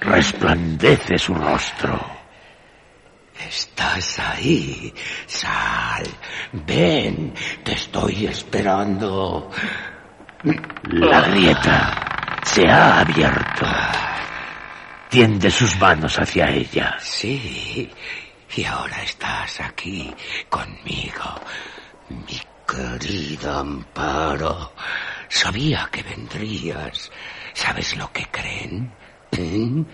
[0.00, 2.00] resplandece su rostro.
[3.38, 4.94] Estás ahí,
[5.26, 6.04] Sal.
[6.52, 9.50] Ven, te estoy esperando.
[10.84, 13.66] La grieta se ha abierto.
[15.10, 16.96] Tiende sus manos hacia ella.
[16.98, 17.90] Sí,
[18.56, 20.14] y ahora estás aquí
[20.48, 21.40] conmigo,
[22.08, 24.72] mi querido Amparo.
[25.28, 27.10] Sabía que vendrías.
[27.52, 28.92] ¿Sabes lo que creen?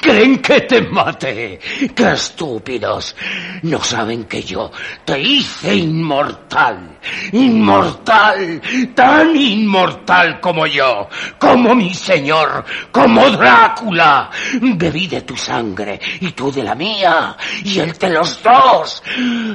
[0.00, 1.58] Creen que te maté.
[1.94, 3.14] ¡Qué estúpidos!
[3.62, 4.70] No saben que yo
[5.04, 6.97] te hice inmortal.
[7.32, 8.60] Inmortal.
[8.94, 11.08] Tan inmortal como yo.
[11.38, 12.64] Como mi señor.
[12.90, 14.30] Como Drácula.
[14.60, 17.36] Bebí de tu sangre y tú de la mía.
[17.64, 19.02] Y el de los dos.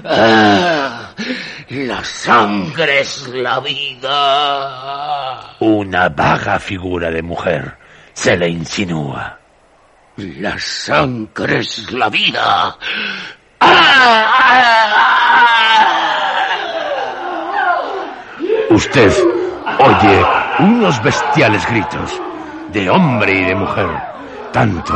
[0.05, 1.11] Ah,
[1.69, 5.55] la sangre es la vida.
[5.59, 7.77] Una vaga figura de mujer
[8.13, 9.39] se le insinúa.
[10.17, 12.77] La sangre es la vida.
[18.73, 19.13] Usted
[19.79, 20.25] oye
[20.59, 22.21] unos bestiales gritos
[22.71, 23.89] de hombre y de mujer,
[24.51, 24.93] tanto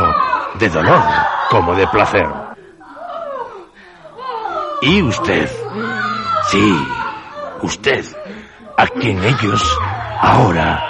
[0.56, 1.04] de dolor
[1.50, 2.28] como de placer.
[4.82, 5.50] Y usted
[6.50, 6.88] Sí,
[7.62, 8.06] usted,
[8.78, 9.78] a quien ellos
[10.22, 10.82] ahora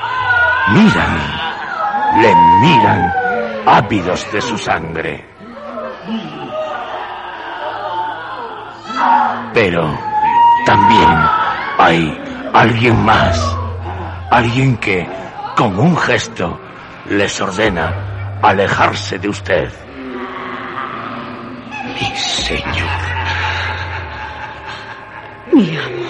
[0.71, 3.11] miran, le miran
[3.65, 5.25] ávidos de su sangre.
[9.51, 9.97] Pero
[10.67, 11.09] también
[11.79, 12.26] hay
[12.57, 13.55] alguien más,
[14.31, 15.07] alguien que
[15.55, 16.59] con un gesto
[17.07, 19.71] les ordena alejarse de usted.
[21.93, 22.99] Mi señor.
[25.53, 26.07] Mi amo.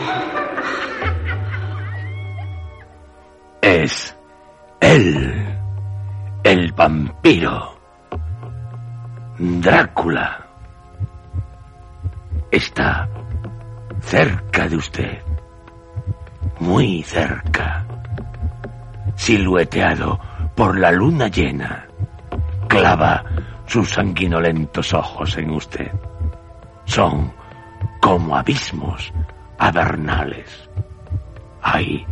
[3.62, 4.18] Es
[4.80, 5.60] él,
[6.44, 7.78] el vampiro,
[9.38, 10.48] Drácula.
[12.50, 13.10] Está
[14.00, 15.27] cerca de usted,
[16.60, 17.86] muy cerca,
[19.16, 20.20] silueteado
[20.56, 21.88] por la luna llena,
[22.68, 23.24] clava
[23.66, 25.92] sus sanguinolentos ojos en usted.
[26.86, 27.34] Son
[28.02, 29.14] como abismos
[29.58, 30.70] avernales.
[31.62, 32.06] Hay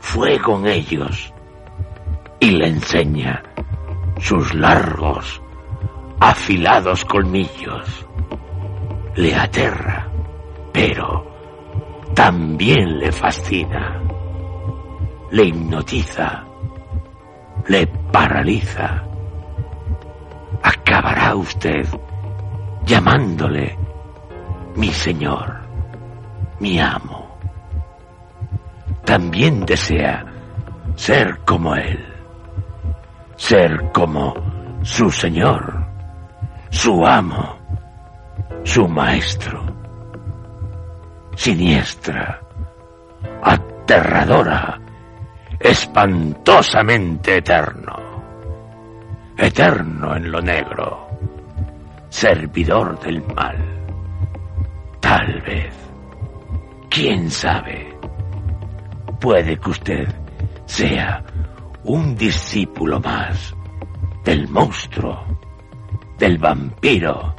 [0.00, 1.32] fuego en ellos
[2.40, 3.42] y le enseña
[4.18, 5.42] sus largos,
[6.20, 8.06] afilados colmillos.
[9.14, 10.08] Le aterra,
[10.72, 11.31] pero
[12.14, 14.00] también le fascina.
[15.30, 16.44] Le hipnotiza,
[17.68, 19.02] le paraliza.
[20.62, 21.86] Acabará usted
[22.84, 23.78] llamándole
[24.76, 25.60] mi señor,
[26.60, 27.38] mi amo.
[29.04, 30.24] También desea
[30.96, 32.04] ser como él,
[33.36, 34.34] ser como
[34.82, 35.86] su señor,
[36.70, 37.56] su amo,
[38.64, 39.71] su maestro.
[41.42, 42.40] Siniestra,
[43.42, 44.78] aterradora,
[45.58, 47.96] espantosamente eterno.
[49.36, 51.08] Eterno en lo negro,
[52.08, 53.56] servidor del mal.
[55.00, 55.74] Tal vez,
[56.88, 57.92] quién sabe,
[59.20, 60.14] puede que usted
[60.64, 61.24] sea
[61.82, 63.52] un discípulo más
[64.24, 65.26] del monstruo,
[66.18, 67.34] del vampiro,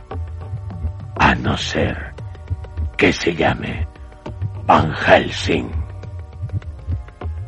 [1.18, 2.14] a no ser
[2.98, 3.93] que se llame
[4.66, 5.70] Van Helsing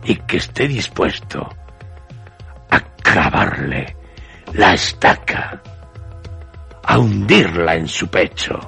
[0.03, 1.49] y que esté dispuesto
[2.70, 3.95] a clavarle
[4.53, 5.61] la estaca,
[6.84, 8.59] a hundirla en su pecho.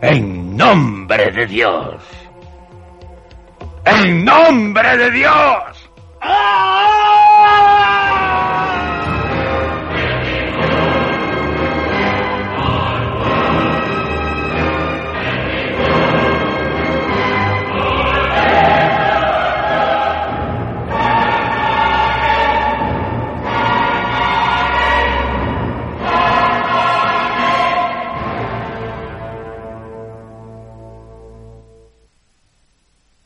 [0.00, 2.02] En nombre de Dios.
[3.84, 5.90] En nombre de Dios.
[6.20, 7.25] ¡Ah!